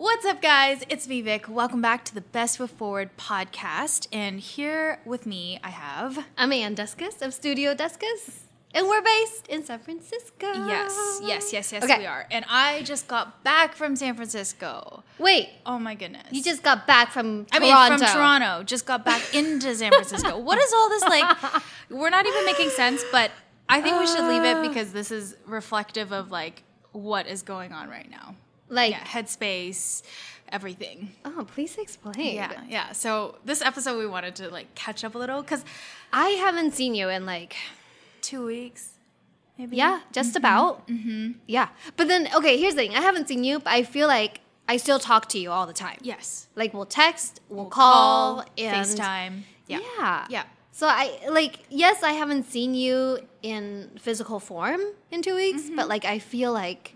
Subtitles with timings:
[0.00, 0.82] What's up, guys?
[0.88, 1.44] It's me, Vic.
[1.46, 4.08] Welcome back to the Best Foot Forward podcast.
[4.10, 6.24] And here with me, I have.
[6.38, 10.54] I'm Ann Duskus of Studio Duskus, and we're based in San Francisco.
[10.66, 11.98] Yes, yes, yes, yes, Okay.
[11.98, 12.26] we are.
[12.30, 15.04] And I just got back from San Francisco.
[15.18, 16.28] Wait, Oh my goodness.
[16.30, 17.90] you just got back from I Toronto.
[17.90, 20.38] mean, from Toronto, just got back into San Francisco.
[20.38, 21.36] what is all this like?
[21.90, 23.30] We're not even making sense, but
[23.68, 24.62] I think we should leave it uh.
[24.66, 26.62] because this is reflective of like
[26.92, 28.34] what is going on right now.
[28.70, 30.02] Like, Yeah, headspace,
[30.48, 31.10] everything.
[31.24, 32.34] oh, please explain.
[32.36, 32.92] Yeah, yeah.
[32.92, 35.64] So this episode we wanted to like catch up a little because
[36.12, 37.56] I haven't seen you in like,
[38.22, 38.92] two weeks,
[39.58, 39.76] maybe.
[39.76, 40.86] yeah, just about.
[40.88, 41.32] Mm-hmm.
[41.46, 41.68] Yeah.
[41.96, 44.76] But then, okay, here's the thing I haven't seen you, but I feel like I
[44.76, 45.98] still talk to you all the time.
[46.02, 46.46] Yes.
[46.54, 48.76] Like, we'll text, we'll, call, and.
[48.86, 49.42] FaceTime.
[49.66, 49.80] Yeah.
[49.98, 50.26] Yeah.
[50.30, 50.42] Yeah.
[50.72, 54.80] So I like yes, I haven't seen you in physical form
[55.10, 55.76] in two weeks, Mm-hmm.
[55.76, 56.94] but like I feel like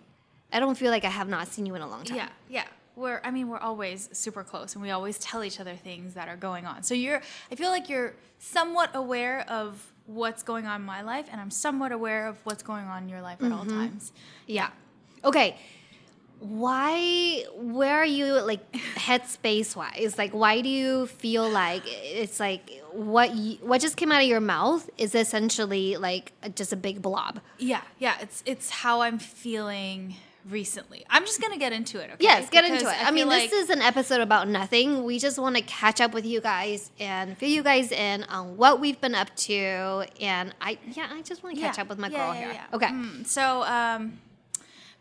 [0.54, 2.16] I don't feel like I have not seen you in a long time.
[2.16, 2.28] Yeah.
[2.48, 2.64] Yeah.
[2.96, 6.28] We're I mean, we're always super close and we always tell each other things that
[6.28, 6.84] are going on.
[6.84, 11.26] So you're I feel like you're somewhat aware of what's going on in my life
[11.30, 13.80] and I'm somewhat aware of what's going on in your life at all mm-hmm.
[13.80, 14.12] times.
[14.46, 14.70] Yeah.
[15.24, 15.58] Okay.
[16.38, 17.44] Why?
[17.54, 20.18] Where are you like headspace wise?
[20.18, 24.28] Like, why do you feel like it's like what you, what just came out of
[24.28, 27.40] your mouth is essentially like just a big blob?
[27.58, 27.80] Yeah.
[27.98, 30.16] Yeah, it's it's how I'm feeling
[30.48, 31.04] recently.
[31.08, 32.16] I'm just to get into it, okay?
[32.20, 33.06] Yes, get into it.
[33.06, 35.04] I, mean, feel this is an episode about nothing.
[35.04, 38.56] We just want to catch up with you guys and fill you guys in on
[38.56, 40.06] what we've been up to.
[40.20, 42.40] And I, yeah, I just want to catch Yeah, up with my yeah, girl yeah,
[42.40, 42.52] here.
[42.52, 42.76] yeah.
[42.76, 42.88] Okay.
[42.88, 44.18] Mm, so um,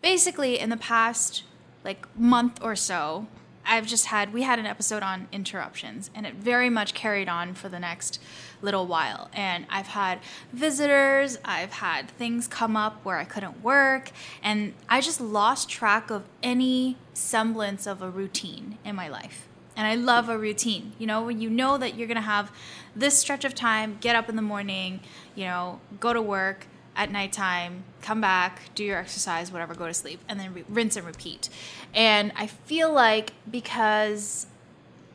[0.02, 1.44] basically, in the past
[1.84, 3.28] like month or so,
[3.66, 7.54] I've just had we had an episode on interruptions, and it very much carried on
[7.54, 8.22] for the next
[8.64, 9.30] little while.
[9.34, 10.20] And I've had
[10.52, 14.12] visitors, I've had things come up where I couldn't work,
[14.42, 19.48] and I just lost track of any semblance of a routine in my life.
[19.76, 20.94] And I love a routine.
[20.98, 22.52] You know, when you know that you're gonna have
[22.96, 25.02] this stretch of time, get up in the morning,
[25.36, 29.94] you know, go to work at nighttime, come back, do your exercise, whatever, go to
[29.94, 31.50] sleep, and then re- rinse and repeat.
[31.94, 34.46] And I feel like because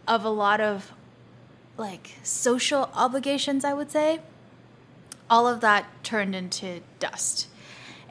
[0.09, 0.93] of a lot of
[1.79, 4.21] like social obligations, I would say,
[5.31, 7.47] all of that turned into dust.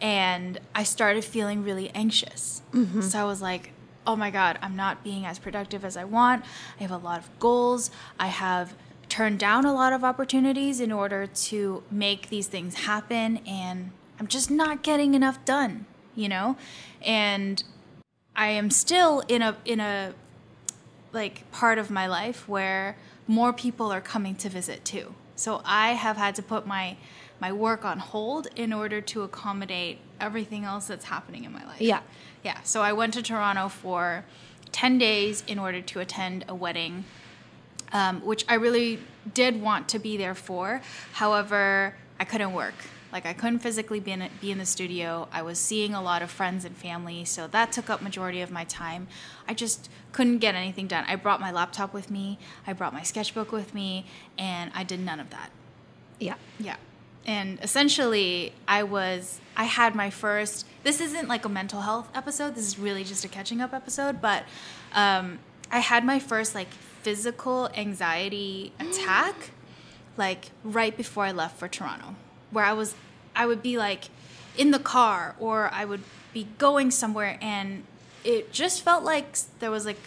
[0.01, 2.61] And I started feeling really anxious.
[2.73, 3.01] Mm-hmm.
[3.01, 3.71] So I was like,
[4.05, 6.45] oh my God, I'm not being as productive as I want.
[6.79, 7.91] I have a lot of goals.
[8.19, 8.73] I have
[9.09, 13.37] turned down a lot of opportunities in order to make these things happen.
[13.45, 15.85] And I'm just not getting enough done,
[16.15, 16.55] you know?
[17.01, 17.63] And
[18.35, 20.13] I am still in a, in a,
[21.13, 22.97] like part of my life where
[23.27, 25.13] more people are coming to visit too.
[25.35, 26.97] So I have had to put my
[27.39, 31.79] my work on hold in order to accommodate everything else that's happening in my life.
[31.79, 32.01] Yeah.
[32.43, 32.59] Yeah.
[32.63, 34.25] So I went to Toronto for
[34.71, 37.05] 10 days in order to attend a wedding
[37.91, 38.99] um, which I really
[39.33, 40.81] did want to be there for.
[41.13, 42.73] However, I couldn't work.
[43.11, 45.27] Like I couldn't physically be in, be in the studio.
[45.31, 48.51] I was seeing a lot of friends and family, so that took up majority of
[48.51, 49.07] my time.
[49.47, 51.05] I just couldn't get anything done.
[51.07, 52.37] I brought my laptop with me.
[52.65, 54.05] I brought my sketchbook with me,
[54.37, 55.51] and I did none of that.
[56.19, 56.35] Yeah.
[56.59, 56.75] Yeah.
[57.25, 62.55] And essentially, I was, I had my first, this isn't like a mental health episode.
[62.55, 64.21] This is really just a catching up episode.
[64.21, 64.43] But
[64.93, 65.39] um,
[65.69, 69.51] I had my first like physical anxiety attack
[70.17, 72.15] like right before I left for Toronto,
[72.51, 72.95] where I was,
[73.35, 74.05] I would be like
[74.57, 76.01] in the car or I would
[76.33, 77.83] be going somewhere and
[78.23, 79.99] it just felt like there was like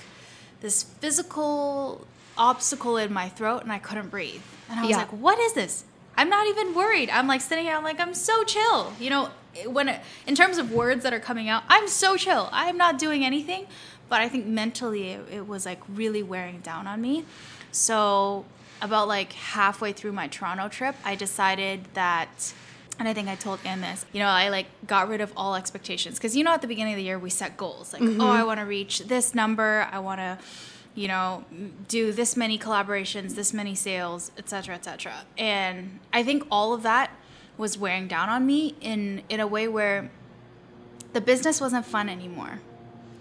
[0.60, 2.06] this physical
[2.36, 4.42] obstacle in my throat and I couldn't breathe.
[4.68, 4.96] And I was Yeah.
[4.98, 5.84] like, what is this?
[6.16, 7.08] I'm not even worried.
[7.10, 8.92] I'm like sitting here, I'm like, I'm so chill.
[9.00, 9.28] You know,
[9.66, 12.48] when it, in terms of words that are coming out, I'm so chill.
[12.52, 13.66] I'm not doing anything.
[14.08, 17.24] But I think mentally it, it was like really wearing down on me.
[17.72, 18.44] So,
[18.82, 22.52] about like halfway through my Toronto trip, I decided that
[23.00, 24.04] and I think I told Ann this.
[24.12, 26.92] You know, I like got rid of all expectations because you know at the beginning
[26.92, 28.20] of the year we set goals like, mm-hmm.
[28.20, 29.88] oh, I want to reach this number.
[29.90, 30.38] I want to,
[30.94, 31.44] you know,
[31.88, 35.24] do this many collaborations, this many sales, etc., etc.
[35.38, 37.10] And I think all of that
[37.56, 40.10] was wearing down on me in in a way where
[41.14, 42.60] the business wasn't fun anymore.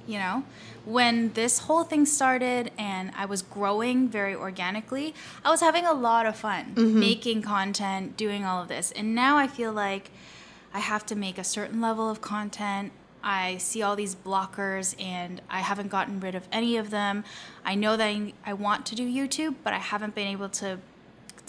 [0.09, 0.43] You know,
[0.85, 5.13] when this whole thing started and I was growing very organically,
[5.45, 6.99] I was having a lot of fun mm-hmm.
[6.99, 8.91] making content, doing all of this.
[8.91, 10.09] And now I feel like
[10.73, 12.91] I have to make a certain level of content.
[13.23, 17.23] I see all these blockers and I haven't gotten rid of any of them.
[17.63, 20.79] I know that I, I want to do YouTube, but I haven't been able to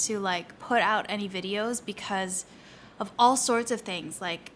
[0.00, 2.44] to like put out any videos because
[2.98, 4.50] of all sorts of things like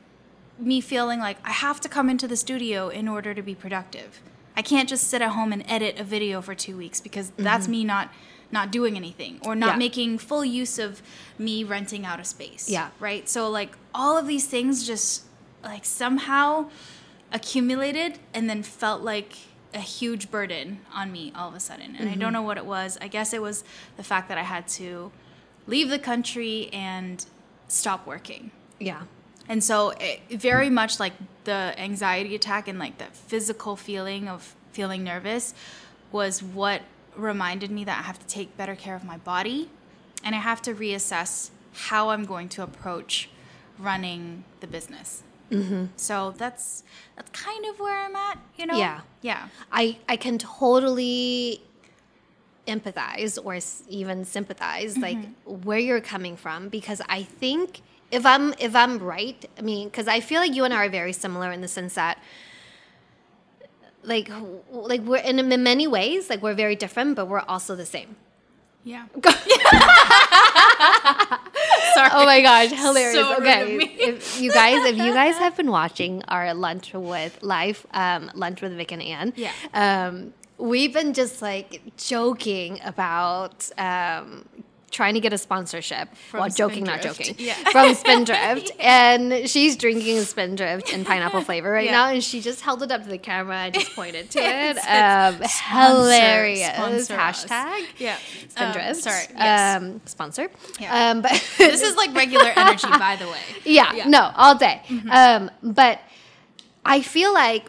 [0.59, 4.21] me feeling like I have to come into the studio in order to be productive.
[4.57, 7.67] I can't just sit at home and edit a video for two weeks because that's
[7.69, 8.11] me not
[8.53, 9.81] not doing anything or not Mm-hmm.
[9.81, 9.85] Yeah.
[9.87, 11.03] making full use of
[11.39, 12.69] me renting out a space.
[12.71, 12.91] Yeah.
[13.01, 13.29] Right.
[13.29, 15.25] So like all of these things just
[15.65, 16.71] like somehow
[17.33, 19.37] accumulated and then felt like
[19.73, 21.97] a huge burden on me all of a sudden.
[21.99, 22.21] And I Mm-hmm.
[22.21, 22.97] don't know what it was.
[23.01, 23.65] I guess it was
[23.97, 25.11] the fact that I had to
[25.67, 27.25] leave the country and
[27.67, 28.53] stop working.
[28.79, 29.03] Yeah.
[29.49, 31.13] And so it very much like
[31.45, 35.55] the anxiety attack and like that physical feeling of feeling nervous
[36.13, 36.83] was what
[37.17, 39.71] reminded me that I have to take better care of my body
[40.25, 43.29] and I have to reassess how I'm going to approach
[43.79, 45.23] running the business.
[45.51, 45.87] Mm-hmm.
[45.97, 46.83] So that's
[47.17, 48.79] that's kind of where I'm at, you know.
[48.79, 49.01] Yeah.
[49.21, 49.49] Yeah.
[49.71, 51.63] I I can totally
[52.67, 57.83] empathize or s- even sympathize like where you're coming from because I think
[58.15, 60.89] if I'm if I'm right, I mean cuz I feel like you and I are
[61.01, 62.17] very similar in the sense that
[64.03, 64.29] like
[64.93, 68.17] like we're in, in many ways like we're very different but we're also the same.
[68.87, 69.07] Yeah.
[71.95, 72.11] Sorry.
[72.13, 73.15] Oh my gosh, hilarious.
[73.15, 73.77] So okay.
[73.79, 78.61] If you guys if you guys have been watching our lunch with live um, lunch
[78.61, 79.53] with Vic and Anne, Yeah.
[79.73, 84.45] um, we've been just like joking about um,
[84.95, 86.09] trying to get a sponsorship.
[86.31, 87.35] From well, joking, not joking.
[87.39, 87.55] Yeah.
[87.73, 88.71] From Spindrift.
[88.81, 91.91] And she's drinking Spindrift in pineapple flavor right Yeah.
[91.93, 92.09] now.
[92.11, 94.77] And she just held it up to the camera and just pointed to it.
[94.77, 94.87] It's-
[95.35, 96.75] um, it's hilarious.
[96.75, 97.45] sponsor us.
[97.45, 97.87] Hashtag.
[97.99, 98.17] Yeah.
[98.49, 98.89] Spindrift.
[98.89, 99.25] Um, sorry.
[99.37, 99.77] Yes.
[99.83, 100.49] Um, sponsor.
[100.81, 101.11] Yeah.
[101.11, 103.41] Um, but this is like regular energy, by the way.
[103.65, 104.03] yeah, Yeah.
[104.03, 104.11] Mm-hmm.
[104.11, 104.81] no, all day.
[105.11, 105.99] Um, but
[106.85, 107.65] I feel like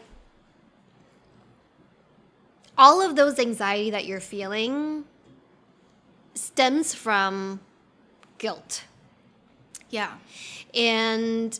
[2.77, 5.05] all of those anxiety that you're feeling
[6.35, 7.59] stems from
[8.37, 8.83] guilt.
[9.89, 10.11] Yeah.
[10.73, 11.59] And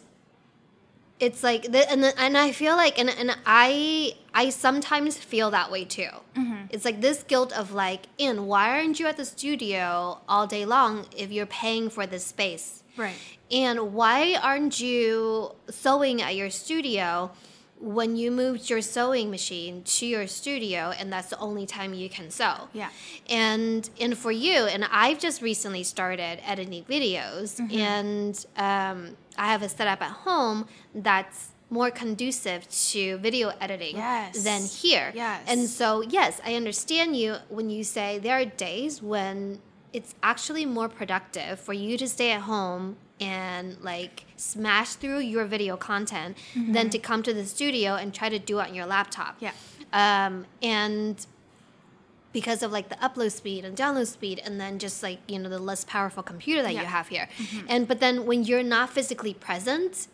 [1.19, 5.50] it's like the, and the, and I feel like and and I I sometimes feel
[5.51, 6.10] that way too.
[6.36, 6.66] Mm-hmm.
[6.69, 10.66] It's like this guilt of like, in why aren't you at the studio all day
[10.66, 12.83] long if you're paying for this space?
[12.98, 13.16] Right.
[13.50, 17.31] And why aren't you sewing at your studio
[17.80, 22.10] when you moved your sewing machine to your studio and that's the only time you
[22.10, 22.69] can sew?
[22.74, 22.89] Yeah.
[23.30, 27.77] And and for you, and I've just recently started editing videos Mm-hmm.
[27.77, 34.44] and um, I have a setup at home that's more conducive to video editing Yes.
[34.44, 35.12] than here.
[35.16, 35.44] Yes.
[35.48, 39.60] And so, yes, I understand you when you say there are days when
[39.92, 45.45] it's actually more productive for you to stay at home and like smash through your
[45.45, 48.85] video content than to come to the studio and try to do it on your
[48.85, 49.38] laptop.
[49.39, 49.51] Yeah.
[49.94, 51.25] Um, and
[52.33, 55.47] because of like the upload speed and download speed and then just like you know
[55.47, 56.81] the less powerful computer that Yeah.
[56.81, 57.29] you have here
[57.69, 60.09] and but then when you're not physically present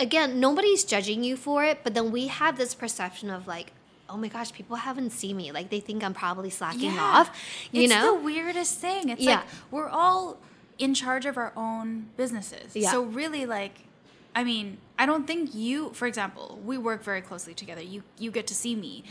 [0.00, 3.72] again nobody's judging you for it but then we have this perception of like
[4.10, 7.00] oh my gosh people haven't seen me like they think i'm probably slacking Yeah.
[7.00, 7.30] off
[7.70, 9.08] you it's know the weirdest thing.
[9.08, 9.36] It's Yeah.
[9.36, 10.38] like we're all
[10.78, 12.74] in charge of our own businesses.
[12.74, 12.90] Yeah.
[12.90, 13.80] So really like
[14.36, 17.82] I mean, I don't think you for example, we work very closely together.
[17.82, 19.04] You you get to see me.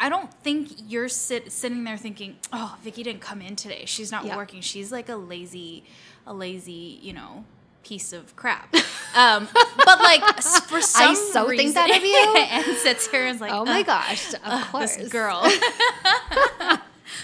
[0.00, 3.84] I don't think you're sit, sitting there thinking, "Oh, Vicky didn't come in today.
[3.86, 4.36] She's not Yeah.
[4.36, 4.60] working.
[4.60, 5.84] She's like a lazy
[6.26, 7.44] a lazy, you know,
[7.84, 8.74] piece of crap."
[9.14, 9.46] um,
[9.84, 12.36] but like for some I so think that of you.
[12.70, 15.42] and sits here and is like, oh my "Ugh, gosh of Ugh, course this girl.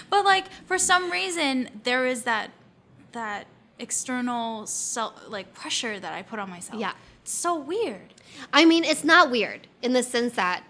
[0.09, 2.51] but like for some reason there is that
[3.11, 3.47] that
[3.81, 6.79] external self like pressure that I put on myself.
[6.79, 6.93] Yeah.
[7.23, 8.13] It's so weird.
[8.53, 10.63] I mean, it's not weird in the sense that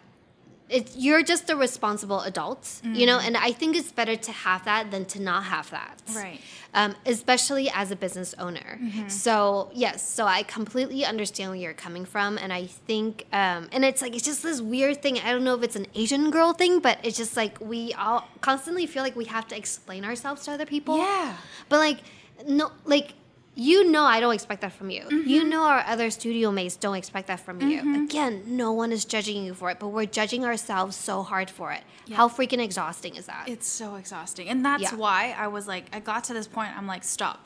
[0.72, 4.63] it's you're just a responsible adult, you know, and I think it's better to have
[4.65, 6.01] that than to not have that.
[6.15, 6.39] Right.
[6.74, 8.80] Um, especially as a business owner.
[9.10, 13.84] So yes, so I completely understand where you're coming from, and I think, um, and
[13.84, 15.20] it's like it's just this weird thing.
[15.20, 18.30] I don't know if it's an Asian girl thing, but it's just like we all
[18.39, 20.98] constantly feel like we have to explain ourselves to other people.
[20.98, 21.36] Yeah.
[21.68, 22.00] But like,
[22.48, 23.14] no, like
[23.54, 25.02] you know, I don't expect that from you.
[25.02, 25.28] Mm-hmm.
[25.30, 28.06] You know, our other studio mates don't expect that from you.
[28.06, 31.74] Again, no one is judging you for it, but we're judging ourselves so hard for
[31.74, 31.84] it.
[32.08, 32.16] Yeah.
[32.16, 33.50] How freaking exhausting is that?
[33.50, 34.48] It's so exhausting.
[34.48, 34.96] And that's Yeah.
[34.96, 37.46] why I was like I got to this point I'm like stop.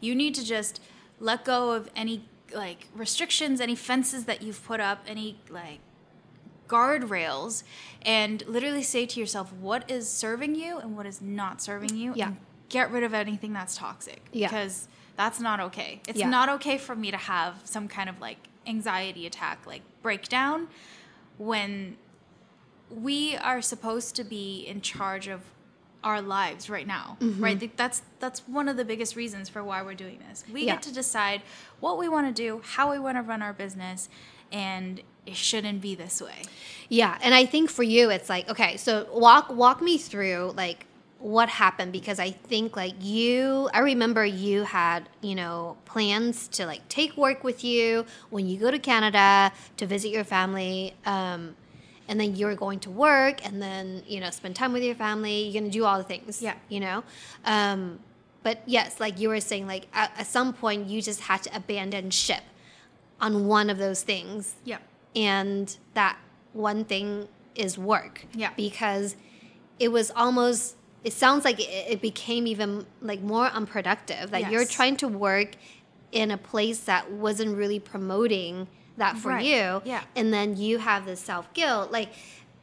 [0.00, 0.80] You need to just
[1.20, 5.80] let go of any like restrictions, any fences that you've put up, any like
[6.68, 7.62] guardrails
[8.02, 12.12] and literally say to yourself what is serving you and what is not serving you
[12.14, 12.28] Yeah.
[12.28, 12.36] and
[12.68, 14.48] get rid of anything that's toxic Yeah.
[14.48, 16.28] because that's not okay it's Yeah.
[16.28, 20.68] not okay for me to have some kind of like anxiety attack like breakdown
[21.38, 21.96] when
[22.90, 25.40] we are supposed to be in charge of
[26.04, 27.42] our lives right now Mm-hmm.
[27.42, 30.74] right that's that's one of the biggest reasons for why we're doing this we Yeah.
[30.74, 31.42] get to decide
[31.80, 34.08] what we want to do how we want to run our business
[34.52, 36.42] and it shouldn't be this way.
[36.88, 40.86] Yeah, and I think for you, it's like okay, so walk walk me through like
[41.26, 46.66] what happened because I think like you, I remember you had you know plans to
[46.66, 50.94] like take work with you when you go to Canada to visit your family.
[51.04, 51.56] Um,
[52.08, 55.42] and then you're going to work and then you know spend time with your family
[55.42, 56.54] you're going to do all the things Yeah.
[56.68, 57.02] you know
[57.44, 57.98] um,
[58.44, 61.56] but yes like you were saying like at, at some point you just had to
[61.56, 62.44] abandon ship
[63.20, 64.78] on one of those things Yeah.
[65.16, 66.16] and that
[66.52, 68.50] one thing is work Yeah.
[68.56, 69.16] because
[69.80, 70.75] it was almost
[71.06, 75.50] it sounds like it, it became even like more unproductive that you're trying to work
[76.10, 79.44] in a place that wasn't really promoting that for Right.
[79.44, 80.02] you Yeah.
[80.16, 82.10] and then you have this self-guilt like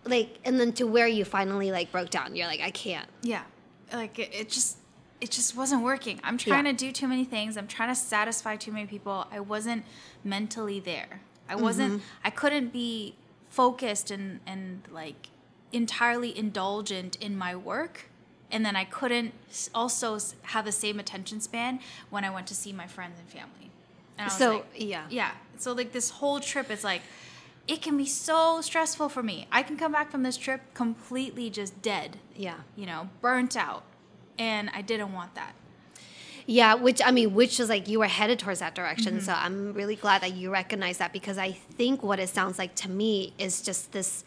[0.04, 3.44] like and then to where you finally like broke down you're like i can't Yeah.
[3.92, 4.78] Like it, it just
[5.22, 6.20] it just wasn't working.
[6.24, 6.72] I'm trying Yeah.
[6.74, 7.56] to do too many things.
[7.58, 9.26] I'm trying to satisfy too many people.
[9.32, 9.86] I wasn't
[10.24, 11.22] mentally there.
[11.48, 12.28] I wasn't mm-hmm.
[12.28, 13.16] I couldn't be
[13.50, 15.30] focused and and like
[15.72, 18.10] entirely indulgent in my work.
[18.54, 19.34] And then I couldn't
[19.76, 21.80] also have the same attention span
[22.10, 23.72] when I went to see my friends and family.
[24.18, 25.06] And I was So, like, yeah.
[25.10, 25.32] yeah.
[25.58, 27.02] So like this whole trip is like,
[27.68, 29.48] it can be so stressful for me.
[29.52, 33.84] I can come back from this trip completely just dead yeah you know, burnt out.
[34.38, 35.54] And I didn't want that.
[36.46, 39.16] Yeah, which I mean, which is like you were headed towards that direction.
[39.16, 39.26] Mm-hmm.
[39.26, 42.76] So I'm really glad that you recognize that because I think what it sounds like
[42.76, 44.26] to me is just this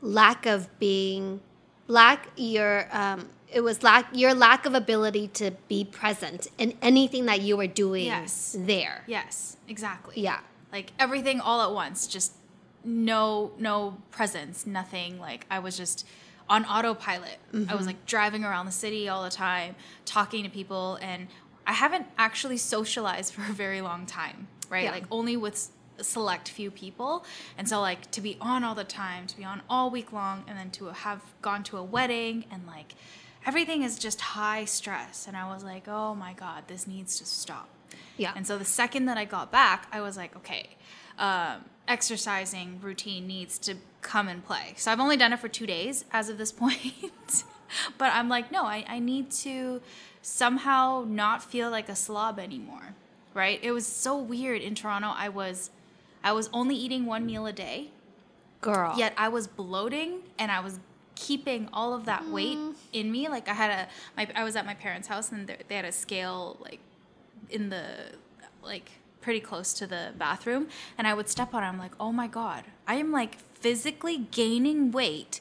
[0.00, 1.40] lack of being,
[1.86, 7.26] lack your, um, it was lack your lack of ability to be present in anything
[7.26, 8.56] that you were doing Yes.
[8.58, 9.04] there.
[9.06, 10.20] Yes, exactly.
[10.20, 10.40] Yeah.
[10.72, 12.32] Like everything all at once, just
[12.84, 15.18] no no presence, nothing.
[15.18, 16.06] Like I was just
[16.48, 17.38] on autopilot.
[17.52, 17.86] I was mm-hmm.
[17.86, 21.28] like driving around the city all the time, talking to people and
[21.66, 24.84] I haven't actually socialized for a very long time, right?
[24.84, 24.92] Yeah.
[24.92, 27.24] Like only with select few people.
[27.58, 30.44] And so like to be on all the time, to be on all week long
[30.48, 32.94] and then to have gone to a wedding and like
[33.46, 37.26] everything is just high stress and I was like, "Oh my god, this needs to
[37.26, 37.68] stop."
[38.20, 38.32] Yeah.
[38.36, 40.76] And so the second that I got back, I was like, okay,
[41.18, 44.74] um, exercising routine needs to come and play.
[44.76, 47.44] So I've only done it for two days as of this point.
[47.98, 49.80] but I'm like, no, I, I need to
[50.20, 52.94] somehow not feel like a slob anymore.
[53.32, 53.58] Right?
[53.62, 55.12] It was so weird in Toronto.
[55.16, 55.70] I was
[56.22, 57.88] I was only eating one meal a day.
[58.60, 58.94] Girl.
[58.98, 60.78] Yet I was bloating and I was
[61.20, 62.74] keeping all of that weight mm.
[62.92, 63.28] in me.
[63.28, 65.84] Like I had a, my, I was at my parents' house and they they had
[65.84, 66.80] a scale like
[67.50, 67.84] in the,
[68.62, 71.66] like pretty close to the bathroom, and I would step on it.
[71.66, 75.40] I'm like, oh my god, I am like physically gaining weight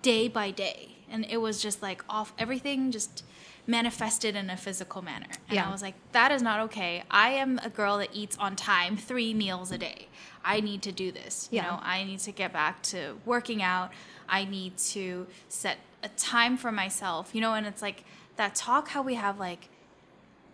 [0.00, 3.24] day by day, and it was just like off everything just
[3.66, 5.28] manifested in a physical manner.
[5.48, 5.68] And Yeah.
[5.68, 7.04] I was like, that is not okay.
[7.10, 10.08] I am a girl that eats on time, three meals a day.
[10.44, 11.48] I need to do this.
[11.52, 13.92] You know, I need to get back to working out.
[14.32, 17.32] I need to set a time for myself.
[17.34, 18.04] You know, and it's like
[18.36, 19.68] that talk how we have like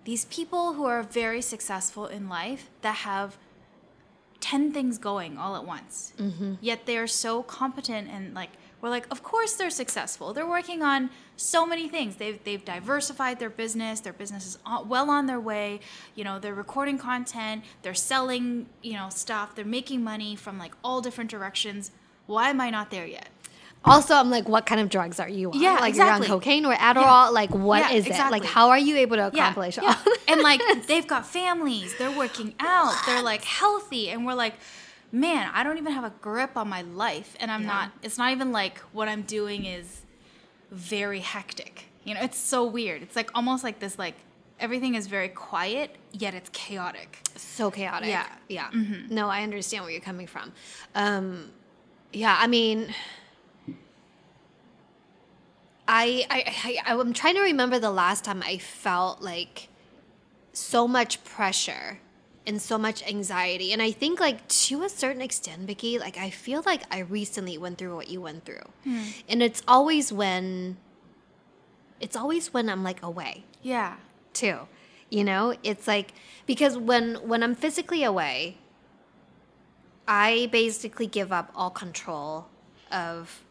[0.05, 3.39] these people who are very successful in life that have
[4.41, 6.13] 10 things going all at once.
[6.19, 6.55] Mm-hmm.
[6.61, 10.33] Yet they are so competent and like we're like of course they're successful.
[10.33, 12.17] They're working on so many things.
[12.17, 14.01] They've they've diversified their business.
[14.01, 15.81] Their business is well on their way.
[16.15, 19.55] You know, they're recording content, they're selling, you know, stuff.
[19.55, 21.91] They're making money from like all different directions.
[22.27, 23.29] Why am I not there yet?
[23.85, 25.61] Also, I'm like, what kind of drugs are you on?
[25.61, 26.27] Yeah, like exactly.
[26.27, 27.33] you're on cocaine or Adderall?
[27.33, 28.07] Like, what is Yeah, it?
[28.09, 28.41] exactly.
[28.41, 29.95] Like, how are you able to accomplish yeah, all?
[30.07, 30.13] yeah.
[30.35, 34.55] and like they've got families they're working out they're like healthy and we're like
[35.11, 37.67] man i don't even have a grip on my life and i'm Yeah.
[37.69, 40.03] not it's not even like what i'm doing is
[40.71, 44.17] very hectic you know it's so weird it's like almost like this like
[44.61, 48.09] everything is very quiet yet it's chaotic so chaotic.
[48.09, 48.27] Yeah.
[48.49, 48.69] Yeah.
[49.09, 50.53] No, I understand where you're coming from.
[50.97, 51.51] Um,
[52.13, 52.93] yeah, I mean,
[55.89, 59.69] I, I, I, I'm trying to remember the last time I felt like
[60.53, 62.01] so much pressure
[62.47, 63.73] and so much anxiety.
[63.73, 67.59] And I think, like, to a certain extent, Vicky, like, I feel like I recently
[67.59, 68.69] went through what you went through.
[68.85, 69.03] Hmm.
[69.29, 70.77] And it's always when,
[72.01, 73.45] it's always when I'm like away.
[73.63, 73.97] Yeah.
[74.35, 74.61] Too.
[75.11, 75.55] You know?
[75.63, 76.13] It's like
[76.49, 78.57] because when when i'm physically away
[80.09, 82.49] i basically give up all control
[82.91, 83.45] of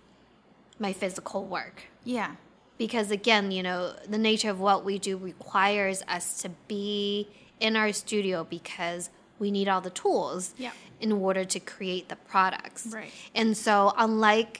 [0.80, 1.84] my physical work
[2.16, 2.32] yeah
[2.78, 3.80] because again you know
[4.14, 7.28] the nature of what we do requires us to be
[7.60, 9.10] in our studio because
[9.40, 10.72] we need all the tools Yeah.
[11.06, 13.12] in order to create the products Right.
[13.40, 13.74] and so
[14.06, 14.54] unlike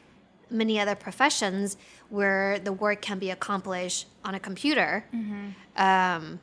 [0.50, 1.78] many other professions
[2.10, 5.48] where the work can be accomplished on a computer Mm-hmm.
[5.88, 6.40] um,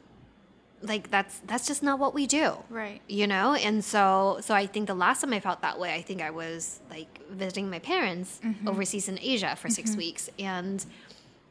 [0.85, 2.47] like that's that's just not what we do.
[2.71, 3.01] Right.
[3.09, 3.55] You know?
[3.55, 6.31] And so so I think the last time I felt that way, I think I
[6.31, 8.69] was like visiting my parents Mm-hmm.
[8.69, 10.85] overseas in Asia for 6 weeks and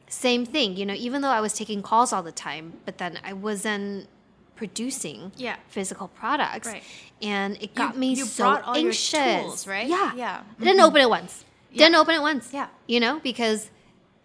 [0.08, 3.18] same thing, you know, even though I was taking calls all the time, but then
[3.24, 4.06] I wasn't
[4.54, 5.56] producing Yeah.
[5.68, 6.68] physical products.
[6.68, 6.82] Right.
[7.20, 9.42] And it got me you so brought all your anxious.
[9.42, 9.88] tools, right?
[9.88, 10.12] Yeah.
[10.14, 10.42] Yeah.
[10.60, 11.44] I didn't open it once.
[11.72, 11.78] Yeah.
[11.86, 12.50] Didn't open it once.
[12.52, 12.68] Yeah.
[12.86, 13.70] You know, because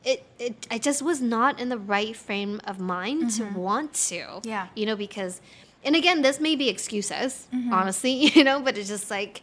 [0.06, 4.16] it, it I just was not in the right frame of mind to want to.
[4.16, 4.48] Mm-hmm.
[4.48, 4.68] Yeah.
[4.76, 5.42] You know, because
[5.84, 7.74] and again, this may be excuses, Mm-hmm.
[7.74, 9.42] honestly, you know, but it's just like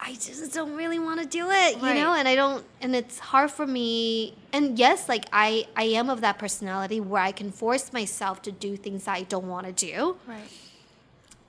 [0.00, 3.18] I just don't really want to do it, you know, and I don't and it's
[3.18, 7.50] hard for me and yes, like I I am of that personality where I can
[7.52, 10.16] force myself to do things I don't want to do.
[10.26, 10.40] Right.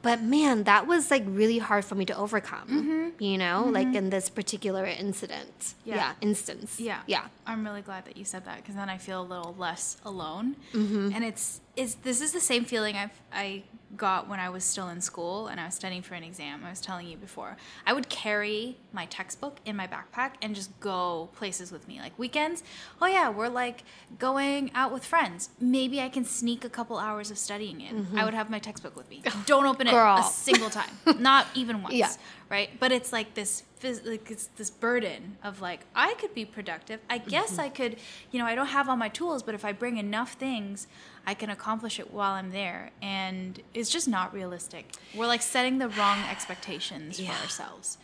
[0.05, 2.67] But man, that was like really hard for me to overcome.
[2.69, 3.24] Mm-hmm.
[3.24, 5.74] You know, like in this particular incident.
[5.83, 5.95] Yeah.
[5.95, 6.12] Yeah.
[6.21, 6.79] instance.
[6.79, 7.01] Yeah.
[7.07, 7.25] Yeah.
[7.47, 10.57] I'm really glad that you said that because then I feel a little less alone.
[10.74, 11.09] Mm-hmm.
[11.12, 13.63] And it's is this is the same feeling I've I
[13.98, 16.64] got when I was still in school and I was studying for an exam.
[16.66, 17.58] I was telling you before.
[17.86, 22.00] I would carry my textbook in my backpack and just go places with me.
[22.00, 22.64] Like weekends,
[23.02, 23.84] oh yeah, we're like
[24.20, 25.50] going out with friends.
[25.60, 28.08] Maybe I can sneak a couple hours of studying in.
[28.18, 29.24] I would have my textbook with me.
[29.46, 29.96] Don't open it Mm-hmm.
[30.18, 30.18] Girl.
[30.18, 30.90] a single time.
[31.20, 31.96] Not even once.
[31.96, 32.12] Yeah.
[32.50, 32.70] Right?
[32.80, 33.64] But it's like this
[34.06, 37.00] like it's this burden of like I could be productive.
[37.10, 37.62] I guess Mm-hmm.
[37.62, 37.98] I could,
[38.32, 40.88] you know, I don't have all my tools, but if I bring enough things,
[41.25, 42.92] I can accomplish it while I'm there.
[43.01, 44.92] And it's just not realistic.
[45.15, 47.32] We're like setting the wrong expectations Yeah.
[47.32, 47.98] for ourselves.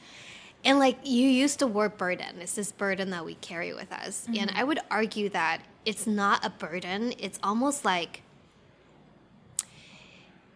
[0.64, 2.40] And like you used the word burden.
[2.40, 4.24] It's this burden that we carry with us.
[4.30, 4.40] Mm-hmm.
[4.42, 7.14] And I would argue that it's not a burden.
[7.18, 8.22] It's almost like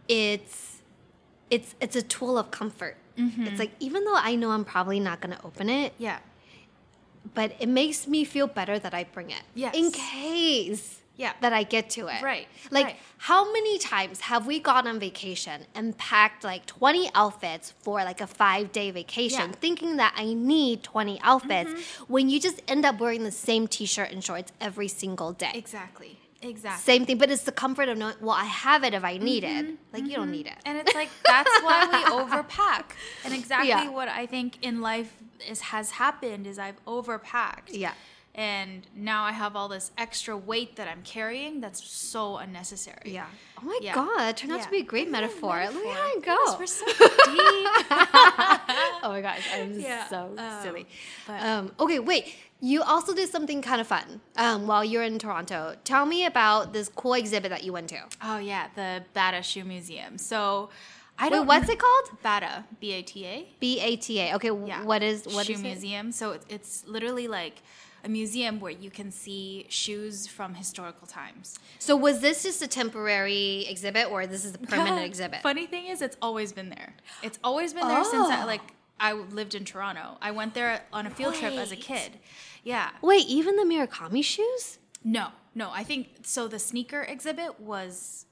[0.08, 0.82] it's
[1.50, 2.98] it's it's a tool of comfort.
[3.18, 3.48] Mm-hmm.
[3.48, 6.20] It's like even though I know I'm probably not going to open it, Yeah.
[7.34, 9.42] but it makes me feel better that I bring it.
[9.54, 9.76] Yes.
[9.76, 11.32] In case Yeah.
[11.42, 12.22] that I get to it.
[12.22, 12.96] Right, Like right.
[13.20, 18.20] how many times have we gone on vacation and packed like 20 outfits for like
[18.20, 19.46] a 5-day vacation Yeah.
[19.46, 19.62] Mm-hmm.
[19.62, 21.72] thinking that I need 20 outfits
[22.08, 25.52] when you just end up wearing the same t-shirt and shorts every single day.
[25.54, 26.20] Exactly.
[26.46, 26.84] Exactly.
[26.84, 29.44] Same thing, but it's the comfort of knowing, well, I have it if I need
[29.44, 29.70] Mm-hmm.
[29.72, 29.78] it.
[29.94, 30.58] Like you don't need it.
[30.66, 32.84] And it's like that's why we overpack.
[33.24, 33.90] And exactly Yeah.
[33.90, 35.12] what I think in life
[35.50, 37.70] is has happened is I've overpacked.
[37.72, 37.94] Yeah.
[38.38, 43.14] And now I have all this extra weight that I'm carrying that's so unnecessary.
[43.14, 43.28] Yeah.
[43.58, 43.96] Oh my Yeah.
[43.96, 45.56] god, that turned out to be a great Good metaphor.
[45.72, 45.92] Look metaphor.
[45.92, 46.58] at how it Yes, go.
[46.60, 46.86] we're so
[47.32, 47.68] deep.
[49.04, 50.86] oh my gosh, I'm Yeah, so um, silly.
[51.28, 52.34] but- Um, okay, wait.
[52.62, 55.76] You also did something kind of fun um, while you're in Toronto.
[55.84, 58.00] Tell me about this cool exhibit that you went to.
[58.24, 60.18] oh yeah, the Bata Shoe Museum.
[60.18, 60.70] So
[61.20, 62.10] I Wait, don't Wait, what's it called?
[62.24, 63.48] Bata, B A T A.
[63.60, 64.36] B A T A.
[64.36, 64.84] Okay, Yeah.
[64.84, 65.64] what is what shoe is it?
[65.64, 66.12] museum?
[66.12, 67.62] So it- it's literally like
[68.06, 71.58] a museum where you can see shoes from historical times.
[71.80, 75.42] So was this just a temporary exhibit or this is a permanent exhibit?
[75.42, 76.94] Funny thing is, it's always been there.
[77.24, 78.46] It's always been there since I Oh.
[78.46, 78.62] like
[79.00, 80.18] I lived in Toronto.
[80.22, 82.14] I went there on a field trip as a kid.
[82.64, 82.92] Yeah.
[83.02, 84.78] Wait, even the Murakami shoes?
[85.04, 85.70] No, no.
[85.72, 86.48] I think so.
[86.48, 88.26] The sneaker exhibit was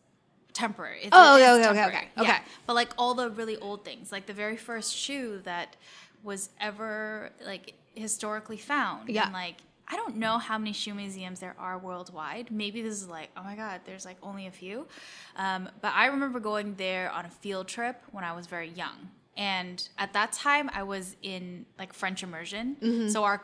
[0.53, 0.99] temporary.
[1.01, 2.21] It's, Oh, it okay, is okay, okay, okay, Yeah.
[2.23, 2.37] okay.
[2.67, 5.75] But like all the really old things, like the very first shoe that
[6.23, 9.09] was ever like historically found.
[9.09, 9.25] Yeah.
[9.25, 12.51] And like I don't know how many shoe museums there are worldwide.
[12.51, 14.87] Maybe this is like, oh my god, there's like only a few.
[15.35, 19.09] Um, but I remember going there on a field trip when I was very young.
[19.35, 22.77] And at that time, I was in like French immersion.
[22.81, 23.09] Mm-hmm.
[23.09, 23.41] So our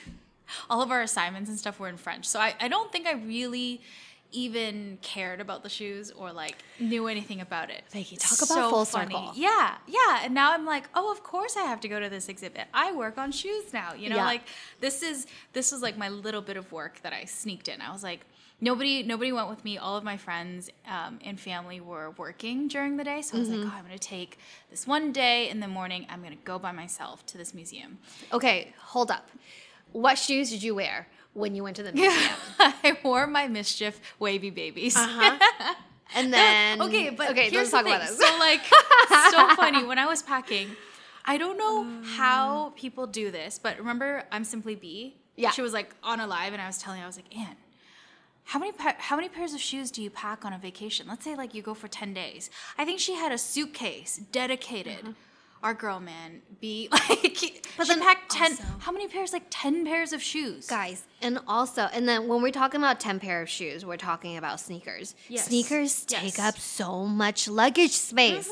[0.70, 2.26] all of our assignments and stuff were in French.
[2.26, 3.80] So I, I don't think I really
[4.32, 7.82] even cared about the shoes or like knew anything about it.
[7.90, 9.32] Vicky, talk about full circle.
[9.34, 10.20] Yeah, yeah.
[10.24, 12.66] And now I'm like, oh, of course I have to go to this exhibit.
[12.74, 13.94] I work on shoes now.
[13.94, 14.24] You know, Yeah.
[14.24, 14.42] like
[14.80, 17.80] this is this was like my little bit of work that I sneaked in.
[17.80, 18.20] I was like,
[18.60, 19.78] nobody nobody went with me.
[19.78, 23.48] All of my friends um, and family were working during the day, so I was
[23.48, 23.62] Mm-hmm.
[23.64, 24.38] like, oh, I'm gonna take
[24.70, 26.06] this one day in the morning.
[26.10, 27.98] I'm gonna go by myself to this museum.
[28.32, 29.28] Okay, hold up.
[29.92, 32.32] What shoes did you wear when you went to the museum?
[32.58, 34.96] I wore my MSCHF wavy babies.
[34.96, 35.74] Uh-huh.
[36.14, 38.16] And then okay, but okay, here's let's talk about this.
[38.16, 38.60] So like,
[39.32, 40.68] so funny when I was packing.
[41.24, 45.16] I don't know how people do this, but remember, I'm simply B.
[45.34, 45.50] Yeah.
[45.50, 47.56] She was like on a live, and I was telling, her, I was like, Anne,
[48.44, 51.06] how many pa- how many pairs of shoes do you pack on a vacation?
[51.08, 52.48] Let's say like you go for ten days.
[52.78, 55.16] I think she had a suitcase dedicated.
[55.66, 57.66] Our girl, man, be like.
[57.76, 58.52] But then packed ten.
[58.52, 59.32] also- how many pairs?
[59.32, 60.68] Like ten pairs of shoes.
[60.68, 64.36] Guys, and also, and then when we're talking about 10 pair of shoes, we're talking
[64.36, 65.16] about sneakers.
[65.28, 65.46] Yes.
[65.46, 66.36] Sneakers take Yes.
[66.36, 66.46] Mm-hmm.
[66.48, 68.48] up so much luggage space.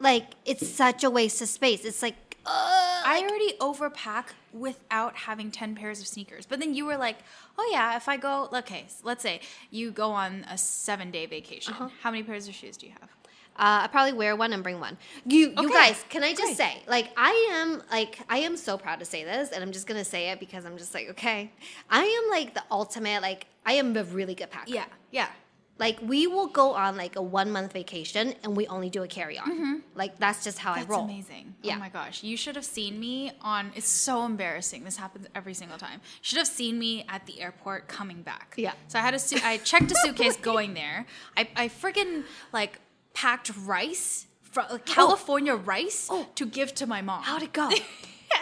[0.00, 1.84] Like, it's such a waste of space.
[1.84, 6.44] It's like, uh, I already overpack without having 10 pairs of sneakers.
[6.44, 7.18] But then you were like,
[7.56, 11.72] oh yeah, if I go, okay, let's say you go on a seven day vacation.
[11.74, 11.88] Uh-huh.
[12.02, 13.10] How many pairs of shoes do you have?
[13.56, 14.96] Uh, I probably wear one and bring one.
[15.26, 16.56] You, you guys, can I just great.
[16.56, 19.86] say, like, I am like, I am so proud to say this, and I'm just
[19.86, 21.50] gonna say it because I'm just like, okay,
[21.90, 24.70] I am like the ultimate, like, I am a really good packer.
[24.72, 25.28] Yeah, yeah.
[25.78, 29.08] Like, we will go on like a one month vacation, and we only do a
[29.08, 29.82] carry on.
[29.94, 30.80] Like, that's just how Mm-hmm.
[30.80, 31.04] That's I roll.
[31.04, 31.54] amazing.
[31.62, 31.76] Yeah.
[31.76, 32.22] Oh my gosh.
[32.22, 34.84] You should have seen me on it's so embarrassing.
[34.84, 35.94] This happens every single time.
[36.04, 38.54] You should have seen me at the airport coming back.
[38.56, 38.72] Yeah.
[38.88, 41.06] So I had a su- I checked a suitcase going there.
[41.36, 42.78] I I freaking like
[43.14, 46.26] packed rice from like, California rice Oh.
[46.34, 47.22] to give to my mom.
[47.22, 47.62] How'd it go?
[47.70, 47.86] I think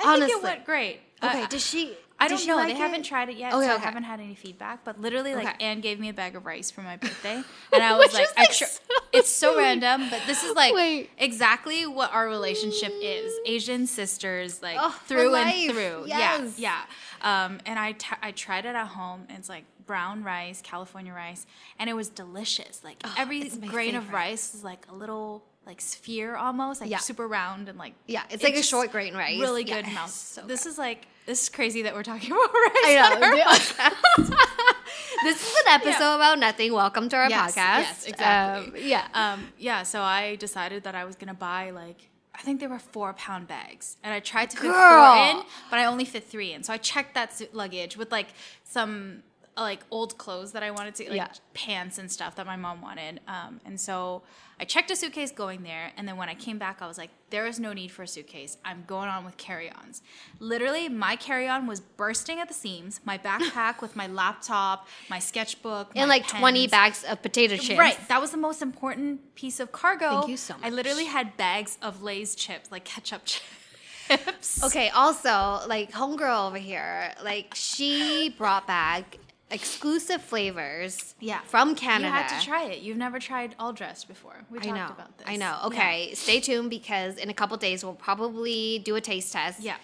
[0.05, 0.33] Honestly.
[0.33, 1.01] it went great.
[1.23, 1.97] Okay, Uh, did she?
[2.23, 2.57] I did don't she know.
[2.57, 2.79] like they it?
[2.79, 4.85] haven't tried it yet, Okay, so I haven't had any feedback.
[4.85, 5.57] But literally, like Okay.
[5.65, 8.67] Anne gave me a bag of rice for my birthday, and I was like, so
[9.13, 11.09] it's so random, but this is like Wait.
[11.17, 16.05] exactly what our relationship is: Asian sisters, like Oh, through and through.
[16.09, 16.59] Yes.
[16.59, 16.83] Yeah,
[17.23, 17.45] yeah.
[17.45, 21.13] Um, and I t- I tried it at home, and it's like brown rice, California
[21.13, 21.47] rice,
[21.79, 22.83] and it was delicious.
[22.85, 26.81] Like every Oh, it's my grain of rice is like a little like sphere almost,
[26.81, 26.99] like Yeah.
[26.99, 29.41] super round and like Yeah, it's it like a short grain rice.
[29.41, 30.11] Really Yeah, good mouth.
[30.11, 32.85] so this is like this is crazy that we're talking about rice.
[32.85, 34.35] I know.
[35.25, 36.73] this is an episode about nothing.
[36.73, 37.57] Welcome to our Yes, podcast.
[37.57, 38.81] yes, exactly.
[38.81, 39.07] Um, yeah.
[39.15, 42.79] um, yeah, so I decided that I was gonna buy like I think they were
[42.79, 45.15] four pound bags, and I tried to fit Girl.
[45.15, 46.63] four in, but I only fit three in.
[46.63, 48.29] So I checked that suit luggage with like
[48.65, 49.23] some
[49.57, 51.29] like old clothes that I wanted to, like Yeah.
[51.55, 53.21] pants and stuff that my mom wanted.
[53.29, 54.23] Um, and so
[54.59, 57.11] I checked a suitcase going there, and then when I came back, I was like,
[57.31, 58.59] there is no need for a suitcase.
[58.65, 60.03] I'm going on with carry-ons.
[60.39, 63.01] Literally, my carry-on was bursting at the seams.
[63.05, 67.79] My backpack with my laptop, my sketchbook, and my like 20 bags of potato chips.
[67.79, 67.99] Right.
[68.09, 70.11] That was the most important piece of cargo.
[70.21, 70.65] Thank you so much.
[70.65, 73.23] I literally had bags of Lay's chips, like ketchup
[74.09, 74.63] chips.
[74.65, 79.17] Okay, also, like homegirl over here, like she brought back
[79.51, 81.41] exclusive flavors Yeah.
[81.47, 82.09] from Canada.
[82.09, 82.81] You had to try it.
[82.83, 84.45] You've never tried all dressed before.
[84.51, 84.87] We I talked know.
[84.87, 85.27] about this.
[85.29, 85.57] I know.
[85.61, 85.67] Yeah.
[85.67, 89.61] Okay, stay tuned because in a couple days we'll probably do a taste test.
[89.61, 89.77] Yeah.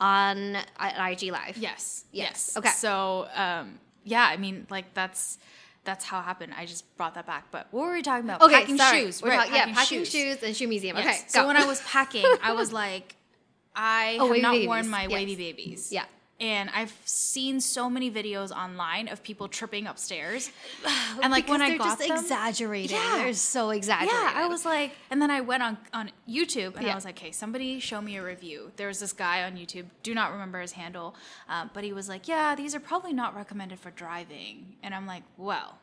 [0.00, 1.56] On uh, IG Live.
[1.56, 2.04] Yes.
[2.10, 2.52] Yes.
[2.52, 2.56] Yes.
[2.56, 2.68] Okay.
[2.70, 5.38] So, um, yeah, I mean, like that's
[5.84, 6.52] that's how it happened.
[6.56, 7.46] I just brought that back.
[7.52, 8.40] But what were we talking about?
[8.42, 9.00] Okay, packing sorry.
[9.02, 9.22] shoes.
[9.22, 10.10] We're right, talking- packing yeah, packing shoes.
[10.10, 10.42] shoes.
[10.42, 10.96] and shoe museum.
[10.96, 11.06] Yes.
[11.06, 11.46] Okay, So go.
[11.48, 13.14] when I was packing, I was like,
[13.76, 14.66] I Oh, have not babies.
[14.68, 15.10] worn my Yes.
[15.12, 15.92] wavy babies.
[15.92, 16.04] Yeah.
[16.42, 20.50] And I've seen so many videos online of people tripping upstairs.
[21.22, 22.90] and like Because when I got just them, exaggerated.
[22.90, 23.18] Yeah.
[23.18, 24.12] They're so exaggerated.
[24.12, 26.92] yeah, I was like, and then I went on on YouTube and Yeah.
[26.92, 28.72] I was like, hey, somebody show me a review.
[28.74, 31.14] There was this guy on YouTube, do not remember his handle,
[31.48, 34.74] um, but he was like, yeah, these are probably not recommended for driving.
[34.82, 35.78] And I'm like, well,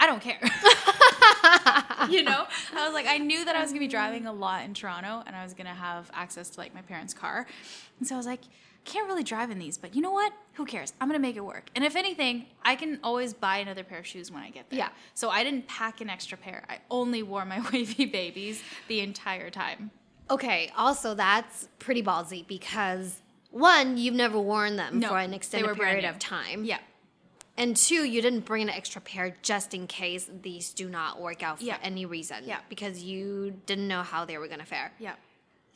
[0.00, 0.40] I don't care.
[2.10, 2.44] you know,
[2.76, 5.22] I was like, I knew that I was gonna be driving a lot in Toronto
[5.24, 7.46] and I was gonna have access to like my parents' car,
[8.00, 8.40] and so I was like,
[8.84, 10.32] can't really drive in these, but you know what?
[10.54, 10.92] Who cares?
[11.00, 11.70] I'm gonna make it work.
[11.74, 14.78] And if anything, I can always buy another pair of shoes when I get there.
[14.78, 14.88] Yeah.
[15.14, 16.64] So I didn't pack an extra pair.
[16.68, 19.90] I only wore my wavy babies the entire time.
[20.30, 23.20] Okay, also that's pretty ballsy because
[23.50, 26.64] one, you've never worn them No, for an extended period of time.
[26.64, 26.78] Yeah.
[27.56, 31.42] And two, you didn't bring an extra pair just in case these do not work
[31.44, 31.78] out for Yeah.
[31.84, 32.38] any reason.
[32.46, 32.58] Yeah.
[32.68, 34.92] Because you didn't know how they were gonna fare.
[34.98, 35.14] Yeah.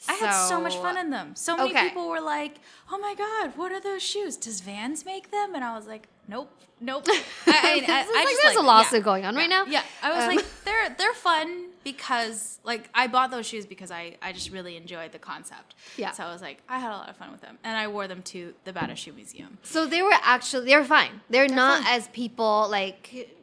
[0.08, 1.34] I had so much fun in them.
[1.34, 1.88] So many Okay.
[1.88, 2.56] people were like,
[2.92, 4.36] "Oh my god, what are those shoes?
[4.36, 7.14] Does Vans make them?" And I was like, "Nope, nope." I,
[7.46, 9.64] I, I, I like just there's like- a lawsuit yeah, going on right now.
[9.66, 13.90] Yeah, I was Um, like, they're they're fun because like I bought those shoes because
[13.90, 15.74] I I just really enjoyed the concept.
[15.96, 16.12] Yeah.
[16.12, 18.06] So I was like, I had a lot of fun with them, and I wore
[18.06, 19.58] them to the Bata Shoe Museum.
[19.62, 21.22] So they were actually they're fine.
[21.30, 21.94] They're, not fine.
[21.98, 23.34] as people like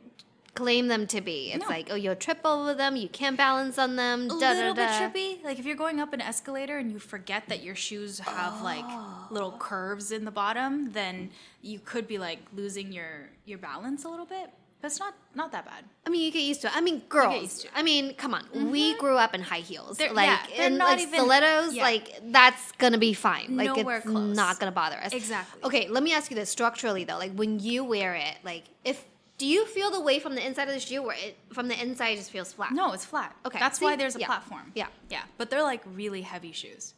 [0.55, 1.51] claim them to be.
[1.53, 1.69] It's No.
[1.69, 4.25] like, oh, you'll trip over them, you can't balance on them.
[4.25, 4.99] A da, little da, bit da.
[5.09, 5.43] trippy.
[5.43, 8.85] Like if you're going up an escalator and you forget that your shoes have like
[8.87, 9.27] oh.
[9.29, 9.59] little Oh.
[9.59, 11.29] curves in the bottom, then
[11.61, 14.49] you could be like losing your your balance a little bit.
[14.81, 15.83] But it's not not that bad.
[16.05, 16.75] I mean, you get used to it.
[16.75, 17.41] I mean, girls.
[17.41, 17.73] used to it.
[17.75, 18.43] I mean, come on.
[18.45, 18.69] Mm-hmm.
[18.71, 19.97] We grew up in high heels.
[19.97, 21.83] They're- like, yeah, they're and not like even- stilettos, yeah.
[21.83, 23.55] like that's gonna be fine.
[23.57, 24.35] Like Nowhere it's close.
[24.35, 25.11] not gonna bother us.
[25.13, 25.63] Exactly.
[25.63, 27.17] Okay, let me ask you this structurally though.
[27.17, 29.03] Like when you wear it, like if
[29.37, 31.81] do you feel the weight from the inside of the shoe, or it from the
[31.81, 32.71] inside it just feels flat?
[32.71, 33.35] No, it's flat.
[33.45, 33.85] Okay, That's see?
[33.85, 34.27] why there's a Yeah.
[34.27, 34.71] platform.
[34.75, 34.87] Yeah.
[35.09, 35.23] Yeah.
[35.37, 36.93] But they're like really heavy shoes.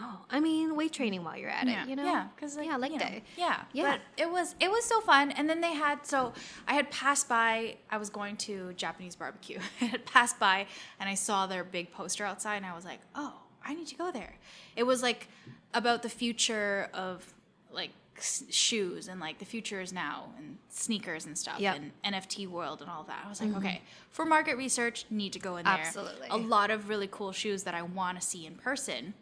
[0.00, 1.82] Oh, I mean, weight training while you're at Yeah.
[1.82, 1.88] it.
[1.90, 2.04] You know.
[2.04, 2.28] Yeah.
[2.34, 3.22] Because like, yeah, like you know, that.
[3.36, 3.60] Yeah.
[3.72, 3.90] Yeah.
[3.92, 5.32] But it was it was so fun.
[5.32, 6.32] And then they had so
[6.66, 7.76] I had passed by.
[7.90, 9.58] I was going to Japanese barbecue.
[9.80, 10.66] I had passed by
[10.98, 13.94] and I saw their big poster outside, and I was like, oh, I need to
[13.96, 14.34] go there.
[14.76, 15.28] It was like
[15.74, 17.34] about the future of
[17.70, 21.76] like shoes and like the future is now and sneakers and stuff Yep.
[21.76, 23.22] and NFT world and all that.
[23.24, 23.58] I was like, mm-hmm.
[23.58, 25.74] okay, for market research, need to go in there.
[25.74, 26.28] Absolutely.
[26.30, 29.14] A lot of really cool shoes that I want to see in person.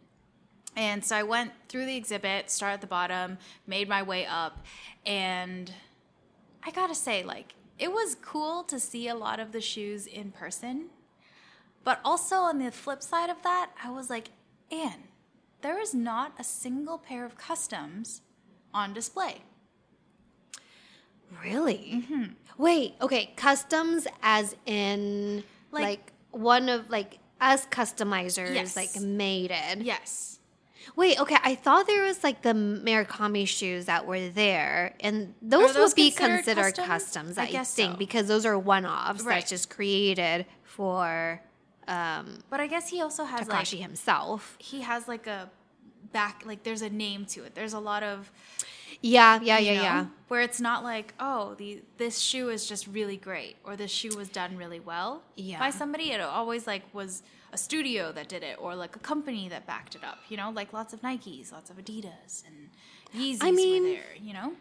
[0.76, 4.64] And so I went through the exhibit, started at the bottom, made my way up,
[5.04, 5.72] and
[6.62, 10.30] I gotta say, like, it was cool to see a lot of the shoes in
[10.30, 10.90] person.
[11.82, 14.28] But also on the flip side of that, I was like,
[14.70, 15.04] Anne,
[15.62, 18.22] there is not a single pair of customs
[18.74, 19.42] on display.
[21.42, 22.04] Really?
[22.58, 28.76] Wait, okay, customs as in like, Like- one of like as customizers, Yes.
[28.76, 29.78] like made it.
[29.82, 30.38] Yes.
[30.96, 35.72] Wait, okay, I thought there was like the Murakami shoes that were there, and those,
[35.74, 37.36] those would be considered considered customs?
[37.36, 37.96] customs, I I, think, so.
[37.96, 39.36] because those are one-offs Right.
[39.36, 41.40] that's just created for
[41.88, 44.56] um, But I guess he also has like Takashi himself.
[44.58, 45.50] he has like a
[46.12, 47.54] back like there's a name to it.
[47.54, 48.30] There's a lot of
[49.02, 50.06] Yeah, yeah, yeah, know, yeah.
[50.28, 54.14] Where it's not like, oh, the this shoe is just really great or this shoe
[54.16, 55.58] was done really well Yeah.
[55.58, 56.10] by somebody.
[56.12, 59.94] It always like was a studio that did it or like a company that backed
[59.94, 60.18] it up.
[60.28, 62.68] You know, like lots of Nikes, lots of Adidas and
[63.14, 64.14] Yeezys I mean- were there.
[64.22, 64.52] You know,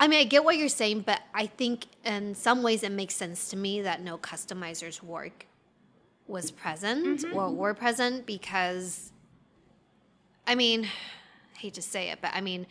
[0.00, 3.14] I mean, I get what you're saying, but I think in some ways it makes
[3.14, 5.46] sense to me that no customizer's work
[6.26, 7.36] was present Mm-hmm.
[7.36, 9.12] or were present because,
[10.50, 10.84] I mean,
[11.56, 12.66] I hate to say it, but I mean,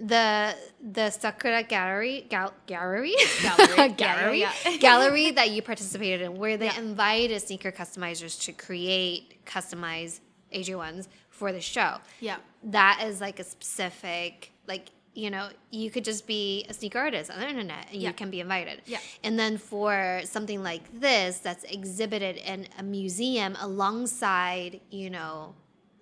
[0.00, 3.88] the the Sakura Gallery gal, gallery Gallery.
[3.96, 6.78] Gallery yeah, gallery that you participated in, where they Yeah.
[6.80, 10.20] invited sneaker customizers to create customized
[10.52, 16.04] AJ1s for the show yeah, that is like a specific like you know you could
[16.04, 18.08] just be a sneaker artist on the internet and Yeah.
[18.08, 18.98] you can be invited Yeah.
[19.22, 25.54] and then for something like this that's exhibited in a museum alongside you know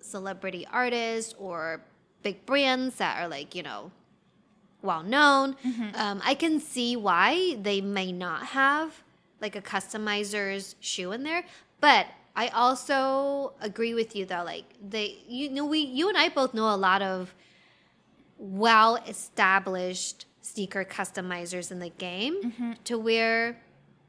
[0.03, 1.81] celebrity artists or
[2.23, 3.91] big brands that are like you know
[4.81, 5.95] well known Mm-hmm.
[5.95, 9.03] um, i can see why they may not have
[9.41, 11.43] like a customizer's shoe in there
[11.81, 16.29] but i also agree with you though like they you know we you and i
[16.29, 17.33] both know a lot of
[18.37, 22.71] well established sneaker customizers in the game Mm-hmm.
[22.85, 23.57] to where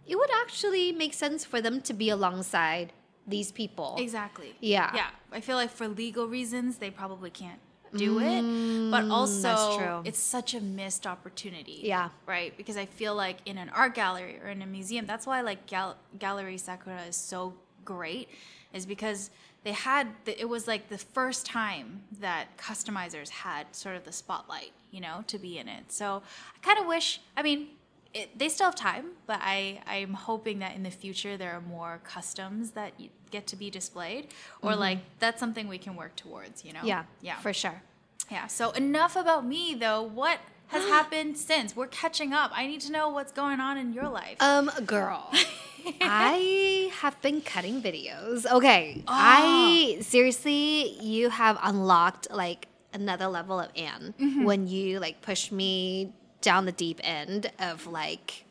[0.06, 2.92] it would actually make sense for them to be alongside
[3.26, 4.54] these people exactly.
[4.60, 4.90] Yeah.
[4.94, 5.06] yeah.
[5.32, 7.58] I feel like for legal reasons they probably can't
[7.96, 11.80] do it, but also Mm, it's such a missed opportunity.
[11.84, 12.08] Yeah.
[12.26, 12.54] right.
[12.56, 15.66] Because I feel like in an art gallery or in a museum, that's why like
[15.66, 18.28] Gal- Gallery Sakura is so great,
[18.72, 19.30] is because
[19.62, 24.12] they had the, it was like the first time that customizers had sort of the
[24.12, 25.92] spotlight, you know, to be in it.
[25.92, 26.22] So
[26.54, 27.20] I kind of wish.
[27.36, 27.68] I mean.
[28.14, 31.60] It, they still have time, but I, I'm hoping that in the future there are
[31.60, 32.92] more customs that
[33.32, 34.28] get to be displayed,
[34.62, 36.64] or like that's something we can work towards.
[36.64, 36.78] You know?
[36.80, 36.88] Mm-hmm.
[36.88, 37.82] yeah yeah, for sure
[38.30, 38.46] yeah.
[38.46, 40.02] So enough about me, though.
[40.02, 41.76] What has happened since?
[41.76, 42.52] We're catching up.
[42.54, 44.36] I need to know what's going on in your life.
[44.40, 45.30] Um, girl,
[46.00, 48.46] I have been cutting videos.
[48.50, 49.12] Okay, Oh.
[49.12, 54.44] I seriously, you have unlocked like another level of Anne Mm-hmm.
[54.44, 56.12] when you like push me
[56.44, 58.44] down the deep end of like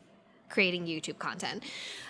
[0.50, 1.62] creating YouTube content.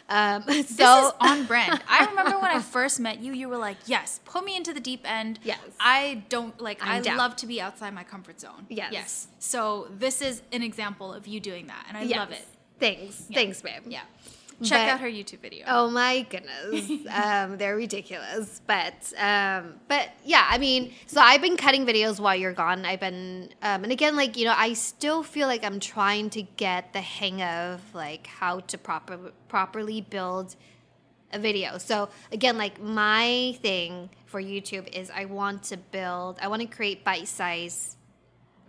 [0.09, 1.81] Um, so this is on brand.
[1.89, 4.81] I remember when I first met you, you were like, "Yes, put me into the
[4.81, 5.59] deep end." Yes.
[5.79, 6.79] I don't like.
[6.83, 7.17] I'm I down.
[7.17, 8.67] love to be outside my comfort zone.
[8.69, 8.93] Yes.
[8.93, 9.27] Yes.
[9.39, 12.45] So this is an example of you doing that, and I love it.
[12.81, 13.37] Thanks, Yeah.
[13.37, 13.83] thanks, babe.
[13.87, 14.01] Yeah.
[14.65, 15.65] Check But- out her YouTube video.
[15.69, 18.61] Oh my goodness, um, they're ridiculous.
[18.67, 22.85] But um, but yeah, I mean, so I've been cutting videos while you're gone.
[22.85, 26.43] I've been, um, and again, like you know, I still feel like I'm trying to
[26.43, 30.57] get the hang of like how to proper properly build
[31.33, 31.79] a video.
[31.79, 36.69] So again, like my thing for YouTube is I want to build, I want to
[36.69, 37.97] create bite size.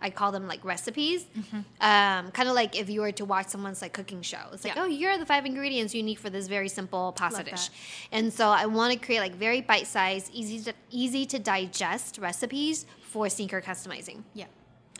[0.06, 1.60] I call them like recipes, Mm-hmm.
[1.90, 4.44] um, kind of like if you were to watch someone's like cooking show.
[4.52, 4.84] It's like, Yeah.
[4.84, 7.66] oh, here are the five ingredients you need for this very simple pasta Love dish.
[7.68, 8.16] that.
[8.16, 12.18] And so I want to create like very bite sized, easy to easy to digest
[12.28, 14.18] recipes for sneaker customizing.
[14.42, 14.46] yeah.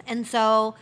[0.07, 0.75] And so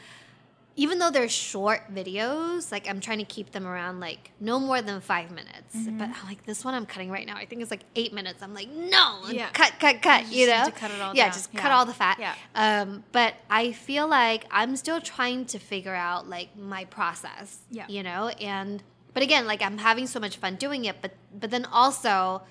[0.76, 4.82] even though they're short videos, like I'm trying to keep them around like no more
[4.82, 5.76] than five minutes.
[5.76, 5.98] Mm-hmm.
[5.98, 8.42] But like this one I'm cutting right now, I think it's like eight minutes.
[8.42, 9.50] I'm like, no, Yeah.
[9.50, 10.26] cut, cut, cut.
[10.32, 11.32] You You, know, cut it all yeah, down.
[11.32, 11.60] just Yeah.
[11.60, 12.18] cut all the fat.
[12.18, 12.34] Yeah.
[12.56, 17.58] Um, but I feel like I'm still trying to figure out like my process.
[17.70, 17.86] Yeah.
[17.88, 18.82] You know, and
[19.12, 22.42] but again, like I'm having so much fun doing it, but but then also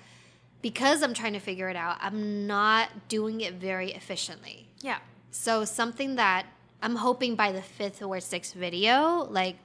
[0.62, 4.68] because I'm trying to figure it out, I'm not doing it very efficiently.
[4.80, 5.00] Yeah.
[5.30, 6.46] So something that
[6.84, 9.56] I'm hoping by the fifth or sixth video, like,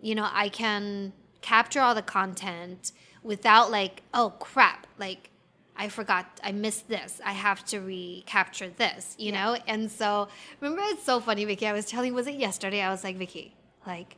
[0.00, 2.92] you know, I can capture all the content
[3.24, 5.30] without like, oh crap, like
[5.76, 7.20] I forgot, I missed this.
[7.24, 9.56] I have to recapture this, you know?
[9.66, 10.28] And so
[10.60, 11.66] remember it's so funny, Vicky.
[11.66, 12.80] I was telling, was it yesterday?
[12.80, 14.14] I was like, Vicky, like,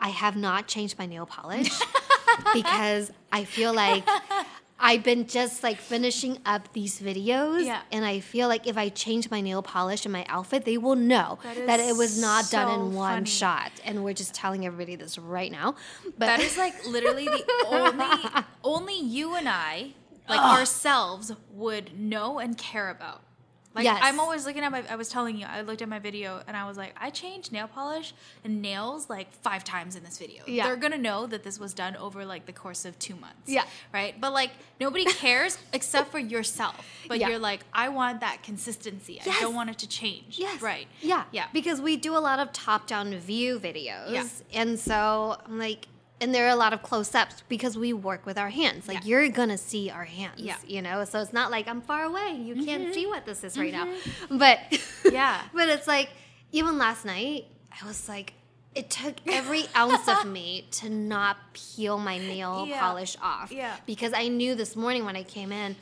[0.00, 1.70] I have not changed my nail polish
[2.54, 4.02] because I feel like
[4.78, 7.80] I've been just like finishing up these videos, Yeah.
[7.90, 10.96] and I feel like if I change my nail polish and my outfit, they will
[10.96, 13.26] know That that, it was not done in one funny.
[13.30, 13.72] shot.
[13.84, 15.76] And we're just telling everybody this right now.
[16.18, 19.94] But That is like literally the only only you and I,
[20.28, 23.22] like ourselves, would know and care about.
[23.76, 24.00] Like Yes.
[24.02, 24.82] I'm always looking at my.
[24.90, 27.52] I was telling you, I looked at my video and I was like, I changed
[27.52, 30.42] nail polish and nails like five times in this video.
[30.46, 30.64] Yeah.
[30.66, 33.48] They're gonna know that this was done over like the course of two months.
[33.48, 33.64] Yeah.
[33.92, 34.18] Right.
[34.20, 36.84] But like nobody cares except for yourself.
[37.06, 37.28] But Yeah.
[37.28, 39.20] you're like, I want that consistency.
[39.24, 39.36] Yes.
[39.36, 40.38] I don't want it to change.
[40.38, 40.62] Yes.
[40.62, 40.88] Right.
[41.02, 41.24] Yeah.
[41.30, 41.46] Yeah.
[41.52, 44.10] Because we do a lot of top down view videos.
[44.10, 44.26] Yeah.
[44.54, 45.86] And so I'm like,
[46.20, 48.88] and there are a lot of close ups because we work with our hands.
[48.88, 49.04] Like Yeah.
[49.20, 50.40] you're gonna see our hands.
[50.40, 50.54] Yeah.
[50.56, 50.70] Mm-hmm.
[50.70, 51.04] You know?
[51.04, 52.32] So it's not like I'm far away.
[52.42, 53.86] You can't see what this is right now.
[54.30, 54.58] But
[55.12, 55.40] Yeah.
[55.52, 56.10] but it's like
[56.52, 57.46] even last night,
[57.82, 58.32] I was like
[58.74, 62.80] it took every ounce of me to not peel my nail Yeah.
[62.80, 63.50] polish off.
[63.52, 63.74] Yeah.
[63.86, 65.76] Because I knew this morning when I came in,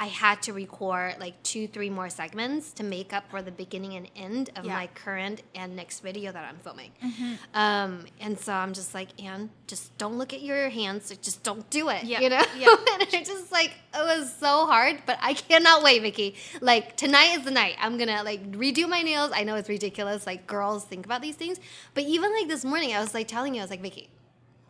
[0.00, 3.96] I had to record like two, three more segments to make up for the beginning
[3.96, 4.72] and end of Yeah.
[4.72, 6.92] my current and next video that I'm filming.
[7.04, 7.34] Mm-hmm.
[7.52, 11.14] Um, and so I'm just like, Ann, just don't look at your hands.
[11.20, 12.04] Just don't do it.
[12.04, 12.20] Yeah.
[12.20, 12.42] You know?
[12.56, 12.68] Yeah.
[12.94, 16.34] and it's just like, it was so hard, but I cannot wait, Vicky.
[16.62, 17.76] Like, tonight is the night.
[17.78, 19.32] I'm gonna like redo my nails.
[19.34, 20.26] I know it's ridiculous.
[20.26, 21.60] Like, girls think about these things.
[21.92, 24.08] But even like this morning, I was like telling you, I was like, Vicky,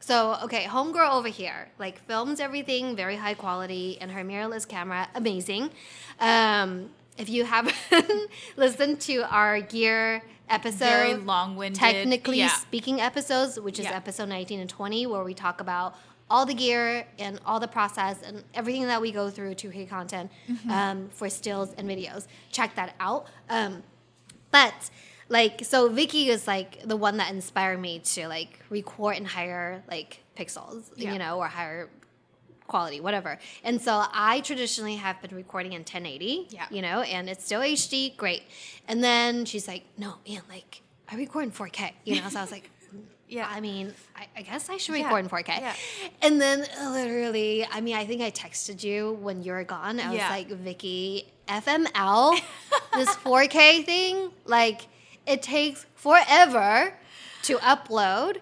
[0.00, 5.08] so, okay, homegirl over here, like films everything very high quality, and her mirrorless camera,
[5.14, 5.70] amazing.
[6.18, 7.76] Um, if you haven't
[8.56, 11.78] listened to our gear episode, Very long-winded.
[11.78, 12.48] technically Yeah.
[12.48, 13.92] speaking episodes, which is Yeah.
[13.96, 15.94] episode 19 and 20, where we talk about
[16.30, 19.90] all the gear and all the process and everything that we go through to create
[19.90, 20.70] content Mm-hmm.
[20.70, 22.26] um, for stills and videos.
[22.50, 23.26] Check that out.
[23.48, 23.82] Um,
[24.50, 24.90] but
[25.30, 29.82] like so Vicky is like the one that inspired me to like record in higher
[29.88, 31.12] like pixels, Yeah.
[31.12, 31.88] you know, or higher
[32.66, 33.38] quality, whatever.
[33.64, 36.66] And so I traditionally have been recording in 1080, Yeah.
[36.70, 38.42] you know, and it's still HD, great.
[38.88, 42.28] And then she's like, no, man, like I record in 4K, you know.
[42.28, 43.48] So I was like, mm, Yeah.
[43.50, 45.04] I mean, I, I guess I should Yeah.
[45.04, 45.48] record in 4K.
[45.48, 45.74] Yeah.
[46.22, 46.60] And then
[46.92, 49.98] literally, I mean, I think I texted you when you were gone.
[50.00, 52.38] I was like, Vicky, FML,
[52.94, 54.82] this 4K thing, like
[55.26, 56.94] it takes forever
[57.42, 58.38] to upload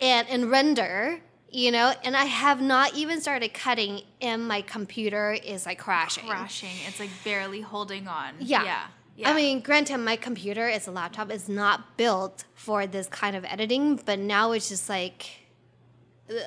[0.00, 5.32] and, and render, you know, and I have not even started cutting and my computer
[5.32, 6.26] is like crashing.
[6.26, 6.70] crashing.
[6.86, 8.34] It's like barely holding on.
[8.40, 8.64] Yeah.
[8.64, 8.86] Yeah.
[9.16, 9.30] Yeah.
[9.30, 11.30] I mean, granted, my computer is a laptop.
[11.30, 15.45] It's not built for this kind of editing, but now it's just like,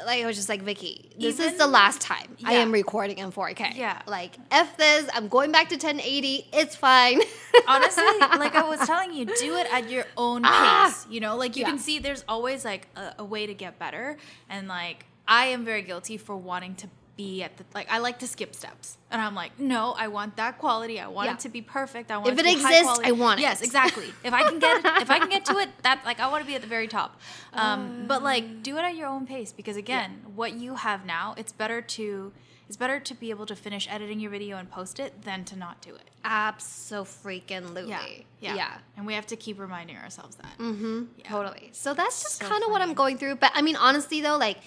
[0.06, 3.32] like I was just like, Vicky, this is the last time I am recording in
[3.32, 3.76] 4K.
[3.76, 4.02] Yeah.
[4.08, 7.22] Like, F this, I'm going back to 1080, it's fine.
[7.68, 10.88] honestly, like I was telling you, do it at your own Ah!
[10.88, 11.06] pace.
[11.10, 11.70] You know, like you Yeah.
[11.70, 14.18] can see there's always like a, a way to get better.
[14.50, 16.88] And like I am very guilty for wanting to
[17.20, 18.98] be at the like I like to skip steps.
[19.12, 21.02] And I'm like, no, I want that quality.
[21.02, 21.34] I want Yeah.
[21.34, 22.12] it to be perfect.
[22.12, 23.00] I want If it, it to be high exists.
[23.04, 23.44] I want it.
[23.44, 24.10] Yes, exactly.
[24.24, 26.48] If I can get if I can get to it, that like I want to
[26.48, 27.20] be at the very top.
[27.52, 31.36] Um, but like do it at your own pace because again, what you have now,
[31.38, 32.32] it's better to
[32.70, 35.56] it's better to be able to finish editing your video and post it than to
[35.58, 36.08] not do it.
[36.24, 37.90] Absolutely.
[37.90, 38.02] Yeah.
[38.40, 38.56] Yeah.
[38.56, 38.74] Yeah.
[38.96, 40.58] And we have to keep reminding ourselves that.
[40.60, 41.04] Mm-hmm.
[41.18, 41.28] Yeah.
[41.30, 41.70] Totally.
[41.74, 43.36] So that's just So kind of what I'm going through.
[43.36, 44.58] But I mean, honestly, though, like,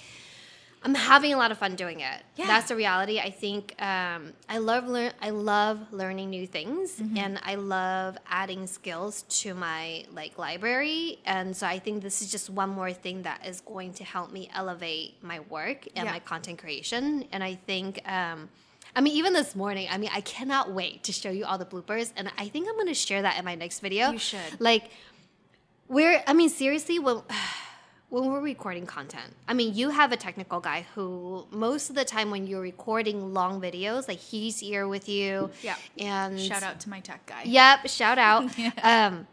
[0.85, 2.23] I'm having a lot of fun doing it.
[2.37, 2.47] Yeah.
[2.49, 3.21] That's the reality.
[3.21, 5.12] I think um, I love learn.
[5.23, 7.16] I love learning new things, Mm-hmm.
[7.18, 11.18] and I love adding skills to my like library.
[11.25, 14.33] And so I think this is just one more thing that is going to help
[14.33, 16.12] me elevate my work and Yeah.
[16.12, 17.27] my content creation.
[17.33, 18.01] And I think.
[18.09, 18.49] Um,
[18.95, 21.64] I mean, even this morning, I mean, I cannot wait to show you all the
[21.64, 24.11] bloopers, and I think I'm going to share that in my next video.
[24.11, 24.61] You should.
[24.61, 24.90] Like,
[25.88, 27.23] we're, I mean, seriously, when,
[28.12, 32.05] when we're recording content, I mean, you have a technical guy who most of the
[32.05, 35.48] time when you're recording long videos, like he's here with you.
[35.62, 35.77] Yeah.
[35.98, 37.44] And Shout out to my tech guy.
[37.46, 38.51] Yep, shout out.
[38.83, 39.27] um,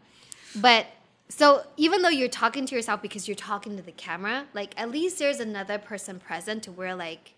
[0.56, 0.86] but
[1.28, 4.90] so even though you're talking to yourself because you're talking to the camera, like at
[4.90, 7.34] least there's another person present to where like,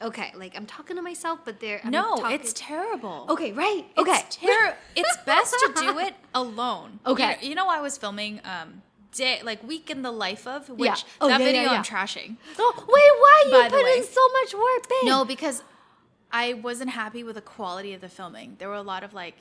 [0.00, 3.26] okay, like I'm talking to myself, but they're I'm No, talking- it's terrible.
[3.28, 4.20] okay, right, okay.
[4.26, 7.00] It's ter- It's best to do it alone.
[7.06, 7.36] Okay.
[7.42, 8.80] You, you know, I was filming um
[9.16, 10.96] day like week in the life of which oh, Yeah.
[11.20, 11.72] Oh, that yeah, video yeah.
[11.72, 12.36] I'm trashing.
[12.58, 15.04] oh, wait, why you By put in so much work, babe?
[15.04, 15.62] No, because
[16.32, 18.56] I wasn't happy with the quality of the filming.
[18.58, 19.36] There were a lot of like.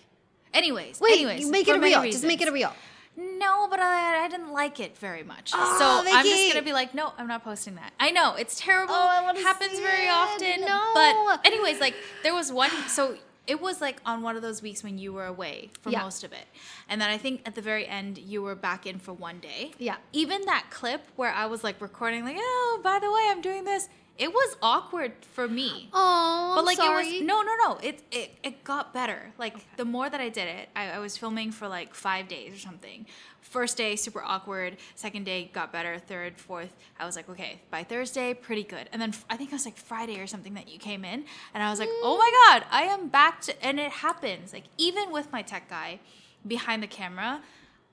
[0.53, 2.03] Anyways, wait, anyways, you make it real.
[2.03, 2.53] Just make it reasons.
[2.53, 2.73] real.
[3.17, 5.51] No, but I, I didn't like it very much.
[5.53, 7.93] Oh, so I'm just gonna be like, no, I'm not posting that.
[7.99, 8.93] I know it's terrible.
[8.93, 10.11] Oh, I happens very it.
[10.11, 10.61] often.
[10.61, 10.91] No.
[10.93, 12.71] But anyways, like there was one.
[12.89, 13.17] So
[13.47, 16.03] it was like on one of those weeks when you were away for Yeah.
[16.03, 16.45] most of it,
[16.89, 19.71] and then I think at the very end you were back in for one day.
[19.77, 19.97] Yeah.
[20.13, 23.63] Even that clip where I was like recording, like, oh, by the way, I'm doing
[23.65, 23.87] this.
[24.17, 25.89] it was awkward for me.
[25.91, 27.07] Oh, but like sorry.
[27.07, 27.77] it was no, no, no.
[27.83, 29.33] It it it got better.
[29.37, 32.53] Like the more that I did it, I, I was filming for like five days
[32.55, 33.05] or something.
[33.55, 34.75] First day super awkward.
[34.95, 35.97] Second day got better.
[35.97, 38.89] Third, fourth, I was like, okay, by Thursday, pretty good.
[38.91, 41.63] And then I think it was like Friday or something that you came in, and
[41.63, 43.65] I was like, oh my god, I am back to.
[43.65, 44.51] And it happens.
[44.51, 46.01] Like even with my tech guy
[46.45, 47.41] behind the camera,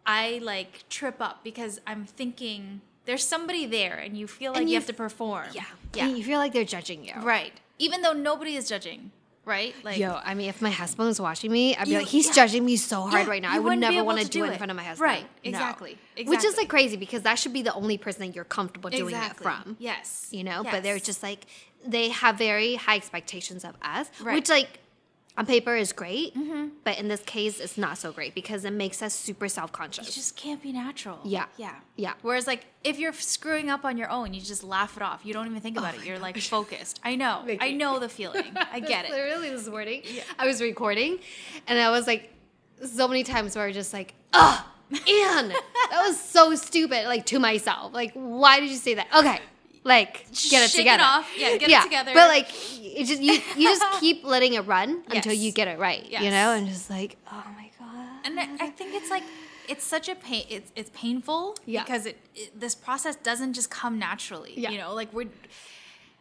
[0.05, 4.71] I like trip up because I'm thinking there's somebody there, and you feel like you
[4.71, 5.47] you have to perform.
[5.53, 5.63] yeah,
[5.95, 7.15] yeah, And you feel like they're judging you.
[7.23, 7.53] right.
[7.79, 9.13] Even though nobody is judging,
[9.45, 9.75] right?
[9.83, 12.27] Like Yo, I mean, if my husband was watching me, I'd be You- like, he's
[12.29, 12.33] yeah.
[12.35, 13.53] judging me so hard Yeah, right now.
[13.53, 15.01] I would never want to do do it in front of my husband.
[15.05, 15.51] Right, No.
[15.51, 18.91] exactly, Which is like crazy because that should be the only person that you're comfortable
[18.91, 19.47] doing exactly.
[19.47, 19.77] it from.
[19.79, 20.29] Yes.
[20.31, 21.47] You know, but they're just like,
[21.87, 24.35] they have very high expectations of us, Right.
[24.35, 24.79] which, like,
[25.37, 26.69] on paper is great, Mm-hmm.
[26.85, 30.09] but in this case, it's not so great because it makes us super self conscious.
[30.09, 31.19] it just can't be natural.
[31.25, 31.47] Yeah.
[31.57, 31.75] Yeah.
[31.97, 32.13] Yeah.
[32.23, 35.23] Whereas like if you're screwing up on your own, you just laugh it off.
[35.25, 36.05] You don't even think about it.
[36.05, 37.01] You're like focused.
[37.03, 37.45] I know.
[37.61, 38.53] I know the feeling.
[38.73, 39.11] I get it.
[39.17, 40.03] Literally this morning,
[40.39, 41.19] I was recording,
[41.67, 42.31] and I was like,
[42.85, 47.07] so many times where I was just like, oh, Ann, that was so stupid.
[47.07, 49.07] Like to myself, like, why did you say that?
[49.17, 49.39] Okay,
[49.85, 51.03] like get it Shake it together.
[51.03, 51.31] off.
[51.37, 52.13] Yeah, get it together.
[52.15, 52.49] But like,
[52.81, 56.05] it just you you just keep letting it run until you get it right.
[56.09, 58.19] You know, and just like, oh my god.
[58.25, 59.25] and I, think it's like
[59.69, 61.83] it's such a pain it's it's painful Yeah.
[61.85, 64.71] because it, it this process doesn't just come naturally Yeah.
[64.71, 65.29] you know like we're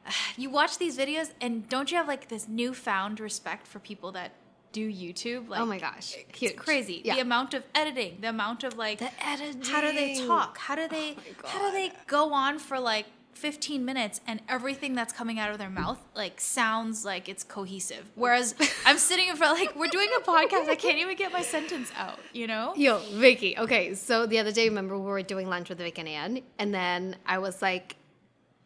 [0.37, 4.31] you watch these videos and don't you have like this newfound respect for people that
[4.71, 6.55] do YouTube like oh my gosh, it's huge.
[6.55, 7.15] crazy Yeah.
[7.15, 9.63] the amount of editing the amount of like The editing.
[9.63, 12.79] how do they talk how do they oh my how do they go on for
[12.79, 17.43] like 15 minutes and everything that's coming out of their mouth like sounds like it's
[17.43, 18.53] cohesive whereas
[18.85, 21.91] i'm sitting in front like we're doing a podcast i can't even get my sentence
[21.97, 23.57] out you know Yo, Vicky.
[23.57, 26.73] Okay, so the other day, remember we were doing lunch with Vic and Ann, and
[26.73, 27.95] then I was like,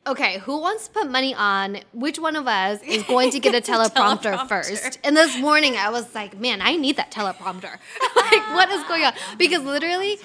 [0.05, 3.55] "Okay, who wants to put money on which one of us is going to get
[3.55, 4.47] a teleprompter, Teleprompter.
[4.49, 4.99] first?
[5.03, 7.77] And this morning, I was like, "Man, I need that teleprompter.
[8.15, 10.17] like, what is going on?" Because literally,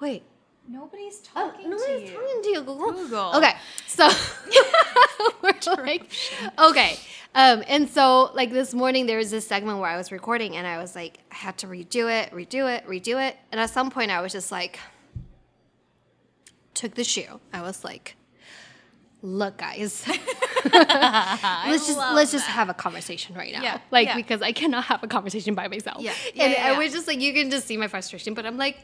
[0.00, 0.22] wait,
[0.68, 2.12] Nobody's oh, talking nobody's to you.
[2.12, 2.92] talking to you, Google.
[2.92, 3.36] Google.
[3.36, 3.54] Okay,
[3.86, 4.08] so
[5.42, 6.10] we're like,
[6.58, 6.98] okay.
[7.34, 10.66] Um, and so like this morning there was this segment where I was recording and
[10.66, 13.36] I was like, I had to redo it, redo it, redo it.
[13.52, 14.78] And at some point I was just like,
[16.74, 17.40] took the shoe.
[17.52, 18.16] I was like,
[19.22, 20.04] look guys,
[20.72, 22.52] let's just let's just that.
[22.52, 23.62] have a conversation right now.
[23.62, 24.16] Yeah, Like yeah.
[24.16, 26.00] because I cannot have a conversation by myself.
[26.00, 28.46] Yeah, yeah, and yeah, I was just like, you can just see my frustration, but
[28.46, 28.78] I'm like,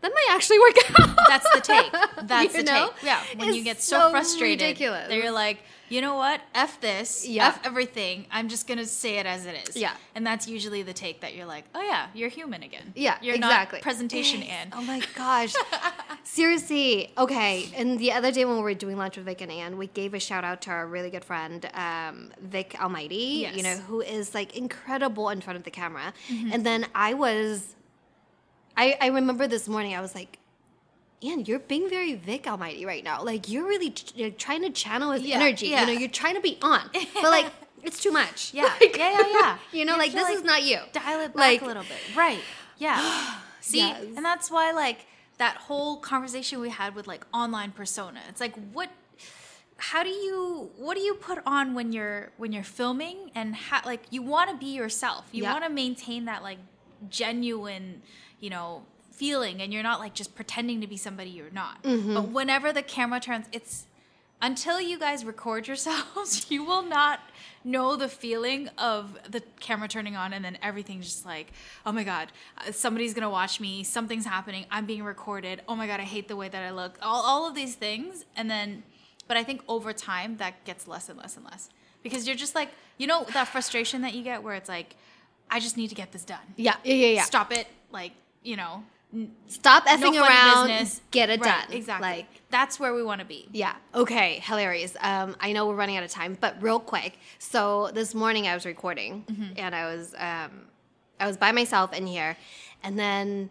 [0.00, 1.16] that might actually work out.
[1.28, 1.92] That's the take.
[2.28, 2.90] That's You the know?
[2.94, 3.02] take.
[3.04, 3.20] Yeah.
[3.36, 5.08] When you get so, so frustrated ridiculous.
[5.08, 6.40] that you're like, you know what?
[6.54, 7.26] F this.
[7.26, 7.48] Yeah.
[7.48, 8.26] F everything.
[8.30, 9.76] I'm just gonna say it as it is.
[9.76, 9.92] Yeah.
[10.14, 12.92] And that's usually the take that you're like, oh yeah, you're human again.
[12.94, 13.78] Yeah, You're exactly.
[13.78, 14.72] not presentation and.
[14.76, 15.54] Oh my gosh.
[16.24, 17.12] Seriously.
[17.16, 17.70] Okay.
[17.74, 20.14] And the other day when we were doing lunch with Vic and Ann, we gave
[20.14, 23.56] a shout out to our really good friend, um, Vic Almighty, Yes.
[23.56, 26.12] you know, who is like incredible in front of the camera.
[26.30, 26.52] Mm-hmm.
[26.52, 27.74] And then I was,
[28.78, 30.38] I, I remember this morning, I was like,
[31.22, 33.24] Ann, you're being very Vic Almighty right now.
[33.24, 35.66] Like, you're really ch- you're trying to channel his Yeah, energy.
[35.66, 35.80] yeah.
[35.80, 36.82] You know, you're trying to be on.
[37.14, 37.46] But like,
[37.82, 38.54] it's too much.
[38.54, 38.72] Yeah.
[38.80, 39.58] Like, yeah, yeah, yeah.
[39.72, 40.78] You know, You like, this is not you.
[40.92, 42.16] dial it back Like- a little bit.
[42.16, 42.40] Right.
[42.78, 43.34] Yeah.
[43.60, 44.04] See, Yes.
[44.16, 45.06] and that's why like
[45.38, 48.20] that whole conversation we had with like online persona.
[48.28, 48.88] It's like what
[49.76, 53.80] how do you what do you put on when you're when you're filming and how
[53.84, 55.26] like you want to be yourself.
[55.32, 55.52] You Yeah.
[55.52, 56.58] want to maintain that like
[57.10, 58.02] genuine,
[58.40, 58.82] you know,
[59.12, 61.82] feeling and you're not like just pretending to be somebody you're not.
[61.82, 62.14] Mm-hmm.
[62.14, 63.86] But whenever the camera turns it's
[64.40, 67.18] until you guys record yourselves, you will not
[67.64, 71.52] know the feeling of the camera turning on and then everything's just like,
[71.84, 72.28] oh my God,
[72.58, 76.28] uh, somebody's gonna watch me, something's happening, I'm being recorded, oh my God, I hate
[76.28, 78.24] the way that I look, all, all of these things.
[78.36, 78.84] And then,
[79.26, 81.70] but I think over time that gets less and less and less
[82.04, 84.94] because you're just like, you know, that frustration that you get where it's like,
[85.50, 86.38] I just need to get this done.
[86.56, 86.76] Yeah.
[86.84, 86.94] Yeah.
[86.94, 87.06] Yeah.
[87.08, 87.22] yeah.
[87.22, 87.66] Stop it.
[87.90, 88.12] Like,
[88.42, 88.82] you know,
[89.46, 90.66] Stop no effing funny around.
[90.68, 91.00] business.
[91.10, 91.72] Get it Right, done.
[91.76, 92.08] Exactly.
[92.08, 93.48] Like, that's where we want to be.
[93.52, 93.74] Yeah.
[93.94, 94.40] Okay.
[94.44, 94.96] Hilarious.
[95.00, 97.18] Um, I know we're running out of time, but real quick.
[97.38, 99.52] So this morning I was recording, Mm-hmm.
[99.56, 100.50] and I was um,
[101.18, 102.36] I was by myself in here,
[102.82, 103.48] and then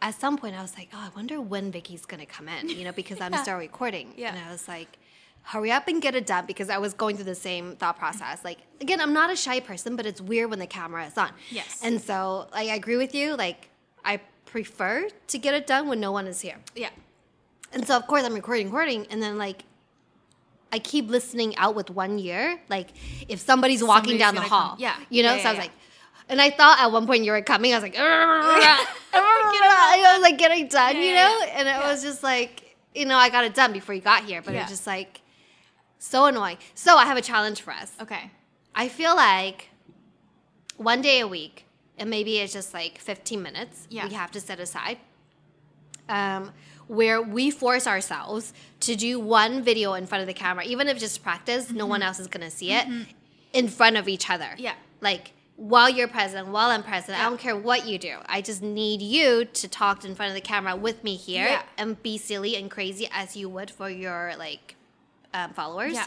[0.00, 2.84] at some point I was like, oh, I wonder when Vicky's gonna come in, you
[2.84, 4.14] know, because I'm gonna recording.
[4.16, 4.34] Yeah.
[4.34, 4.98] And I was like.
[5.46, 8.42] Hurry up and get it done because I was going through the same thought process.
[8.42, 11.32] Like again, I'm not a shy person, but it's weird when the camera is on.
[11.50, 11.80] Yes.
[11.84, 13.36] And so like, I agree with you.
[13.36, 13.68] Like
[14.04, 16.56] I prefer to get it done when no one is here.
[16.74, 16.90] Yeah.
[17.72, 19.64] And so of course I'm recording, recording, and then like
[20.72, 22.60] I keep listening out with one ear.
[22.68, 22.90] Like
[23.28, 24.70] if somebody's walking Somebody's down the gonna hall.
[24.70, 24.78] come.
[24.80, 24.96] Yeah.
[25.10, 25.36] You know?
[25.36, 25.62] Yeah, so I was yeah.
[25.64, 25.72] like
[26.28, 28.86] and I thought at one point you were coming, I was like I
[30.14, 31.38] was like getting done, Yeah, you yeah, know?
[31.46, 31.58] yeah.
[31.58, 31.90] And it Yeah.
[31.90, 34.56] was just like, you know, I got it done before you got here, but it
[34.56, 34.62] Yeah.
[34.62, 35.20] was just like
[35.98, 36.58] So annoying.
[36.74, 37.92] So I have a challenge for us.
[38.00, 38.30] Okay.
[38.74, 39.70] I feel like
[40.76, 41.64] one day a week,
[41.98, 44.06] and maybe it's just like 15 minutes Yeah.
[44.08, 44.98] we have to set aside,
[46.08, 46.52] um,
[46.86, 50.98] where we force ourselves to do one video in front of the camera, even if
[50.98, 52.86] just practice, no one else is gonna see it,
[53.52, 54.44] in front of each other.
[54.44, 54.62] Mm-hmm.
[54.64, 54.74] Yeah.
[55.00, 58.16] Like while you're present, while I'm present, I don't care what you do.
[58.26, 61.62] I just need you to talk in front of the camera with me here Yeah.
[61.78, 64.74] and be silly and crazy as you would for your like
[65.32, 65.94] um, followers.
[65.94, 66.06] Yeah.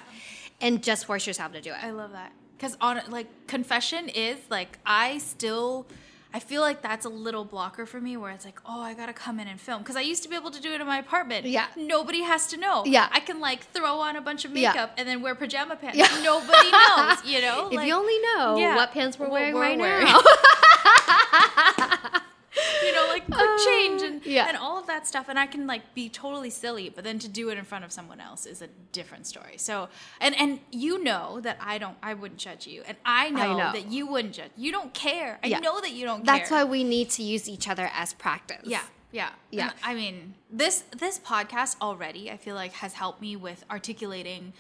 [0.59, 1.81] And just force yourself to do it.
[1.81, 2.31] I love that.
[2.57, 5.85] Because on like confession is like I still
[6.33, 9.13] I feel like that's a little blocker for me where it's like, oh, I gotta
[9.13, 9.81] come in and film.
[9.81, 11.45] Because I used to be able to do it in my apartment.
[11.45, 11.67] Yeah.
[11.77, 12.83] Nobody has to know.
[12.85, 13.07] Yeah.
[13.11, 14.71] I can like throw on a bunch of Yeah.
[14.73, 15.97] makeup and then wear pajama pants.
[15.97, 16.09] Yeah.
[16.23, 17.67] Nobody knows, you know?
[17.69, 20.05] If Like, you only know yeah, what pants we're wearing we're right wearing.
[20.05, 20.19] now.
[22.85, 24.47] you know, like quick change and, Uh, yeah.
[24.47, 25.27] and all of that stuff.
[25.29, 27.91] And I can like be totally silly, but then to do it in front of
[27.91, 29.57] someone else is a different story.
[29.57, 29.89] So,
[30.19, 33.71] and and you know that I don't, I wouldn't judge you, and I know, know.
[33.73, 34.51] that you wouldn't judge.
[34.55, 35.39] You don't care.
[35.43, 36.37] I know that you don't care.
[36.37, 36.65] That's care.
[36.65, 38.63] why we need to use each other as practice.
[38.65, 38.81] Yeah.
[39.11, 39.29] Yeah.
[39.51, 39.69] Yeah.
[39.69, 44.53] And, I mean, this this podcast already I feel like has helped me with articulating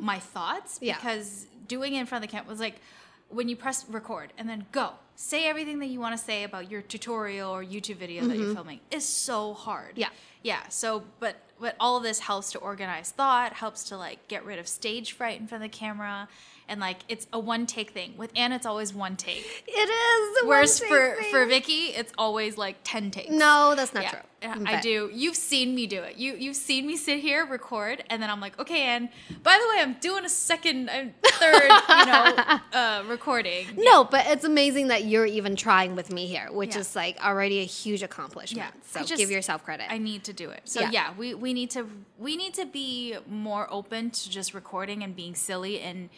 [0.00, 0.78] my thoughts.
[0.80, 0.94] Yeah.
[0.96, 2.80] because doing it in front of the camera was like
[3.28, 6.70] when you press record and then go say everything that you want to say about
[6.70, 9.90] your tutorial or YouTube video that you're filming is so hard.
[9.90, 10.00] Mm-hmm.
[10.00, 10.08] Yeah.
[10.42, 10.60] Yeah.
[10.68, 14.58] So but but all of this helps to organize thought, helps to like get rid
[14.58, 16.28] of stage fright in front of the camera
[16.68, 18.14] and like it's a one take thing.
[18.16, 19.64] With Ann it's always one take.
[19.66, 20.46] It is.
[20.48, 21.30] Whereas for thing.
[21.30, 23.30] for Vicky, it's always like ten takes.
[23.30, 24.20] No, that's not Yeah, true.
[24.66, 25.10] I do.
[25.12, 26.16] You've seen me do it.
[26.16, 29.10] You you've seen me sit here record, and then I'm like, okay, and
[29.42, 33.66] by the way, I'm doing a second, uh, third, you know, uh, recording.
[33.76, 36.80] No, but it's amazing that you're even trying with me here, which Yeah.
[36.80, 38.72] is like already a huge accomplishment.
[38.74, 39.86] Yeah, So just- give yourself credit.
[39.90, 40.62] I need to do it.
[40.64, 40.90] So Yeah.
[40.92, 41.14] yeah.
[41.16, 41.86] we we need to
[42.18, 46.08] we need to be more open to just recording and being silly and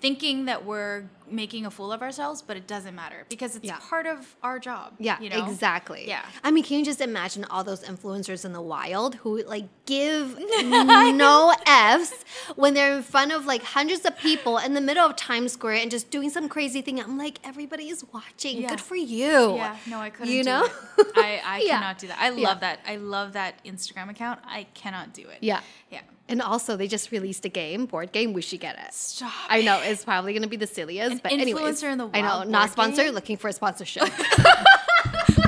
[0.00, 3.78] thinking that we're making a fool of ourselves, but it doesn't matter because it's Yeah.
[3.80, 4.92] part of our job.
[4.98, 5.44] yeah, you know?
[5.48, 6.04] exactly.
[6.06, 6.22] Yeah.
[6.44, 10.38] I mean, can you just imagine all those influencers in the wild who like give
[10.64, 12.24] no F's
[12.56, 15.76] when they're in front of like hundreds of people in the middle of Times Square
[15.76, 17.00] and just doing some crazy thing?
[17.00, 18.60] I'm like, everybody is watching.
[18.60, 18.68] Yeah.
[18.68, 19.56] Good for you.
[19.56, 20.32] Yeah, no, I couldn't.
[20.32, 20.68] You do know?
[21.16, 21.78] I, I Yeah.
[21.80, 22.18] cannot do that.
[22.20, 22.80] I love that.
[22.86, 24.40] I love that Instagram account.
[24.46, 25.38] I cannot do it.
[25.40, 25.60] Yeah.
[25.90, 26.02] yeah.
[26.28, 28.32] And also, they just released a game, board game.
[28.32, 28.92] We should get it.
[28.92, 29.32] Stop.
[29.48, 32.08] I know it's probably going to be the silliest, An but anyways, influencer in the
[32.12, 33.04] I know, wild not board sponsored.
[33.06, 33.14] game?
[33.14, 34.02] Looking for a sponsorship.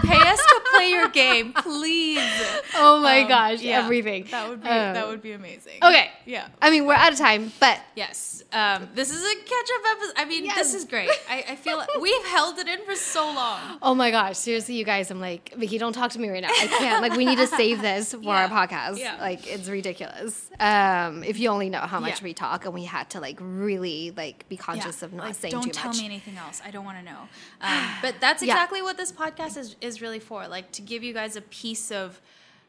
[0.03, 2.19] Pay us to play your game, please.
[2.75, 4.27] oh my Um, gosh, yeah, everything.
[4.31, 5.79] That would be Um, that would be amazing.
[5.83, 6.11] Okay.
[6.27, 6.49] Yeah.
[6.63, 8.43] I mean, we're out of time, but Yes.
[8.53, 10.15] Um, this is a catch up episode.
[10.17, 10.57] I mean, Yes.
[10.57, 11.11] this is great.
[11.29, 13.79] I, I feel like we've held it in for so long.
[13.83, 16.49] oh my gosh, seriously, you guys, I'm like, Vicky, don't talk to me right now.
[16.51, 17.03] I can't.
[17.03, 18.99] Like, we need to save this for our podcast.
[18.99, 19.17] Yeah.
[19.21, 20.49] Like, it's ridiculous.
[20.59, 22.25] Um, if you only know how much Yeah.
[22.25, 24.63] we talk, and we had to like really like be Yeah.
[24.63, 26.61] conscious of not Like, saying don't tell me anything else.
[26.65, 27.29] I don't want to know.
[27.61, 28.53] Um, but that's Yeah.
[28.55, 30.47] exactly what this podcast is, is really for.
[30.49, 32.21] Like to give you guys a piece of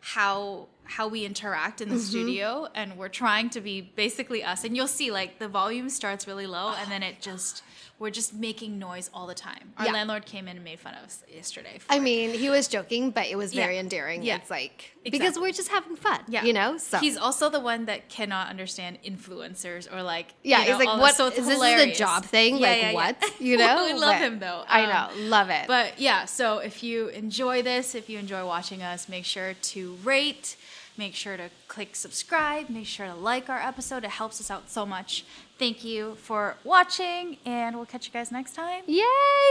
[0.02, 2.04] how how we interact in the Mm-hmm.
[2.04, 6.26] studio and we're trying to be basically us and you'll see like the volume starts
[6.26, 7.62] really low and then it just
[8.00, 9.92] we're just making noise all the time our Yeah.
[9.92, 12.00] landlord came in and made fun of us yesterday for I it.
[12.02, 13.64] mean, he was joking, but it was Yeah.
[13.66, 14.24] very endearing.
[14.24, 14.38] Yeah.
[14.38, 16.22] It's like because we're just having fun.
[16.28, 16.78] yeah You know?
[16.78, 20.86] So he's also the one that cannot understand influencers or like Yeah, you know, he's
[20.88, 21.16] like, what?
[21.16, 21.96] so it's is this hilarious.
[21.98, 22.56] a job thing?
[22.58, 22.94] Yeah, like yeah, yeah.
[22.94, 23.24] what?
[23.40, 23.86] You know?
[23.86, 25.68] we love But him though I Um, know, love it.
[25.68, 29.98] But yeah, so if you enjoy this, if you enjoy watching us, make sure to
[30.04, 30.56] rate,
[30.98, 34.04] make sure to click subscribe, make sure to like our episode.
[34.04, 35.24] It helps us out so much.
[35.60, 38.84] Thank you for watching, and we'll catch you guys next time.
[38.88, 39.04] Yay!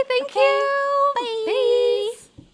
[0.07, 0.39] Thank Okay.
[0.39, 1.11] you.
[1.15, 1.43] Bye.
[1.45, 2.28] Bye.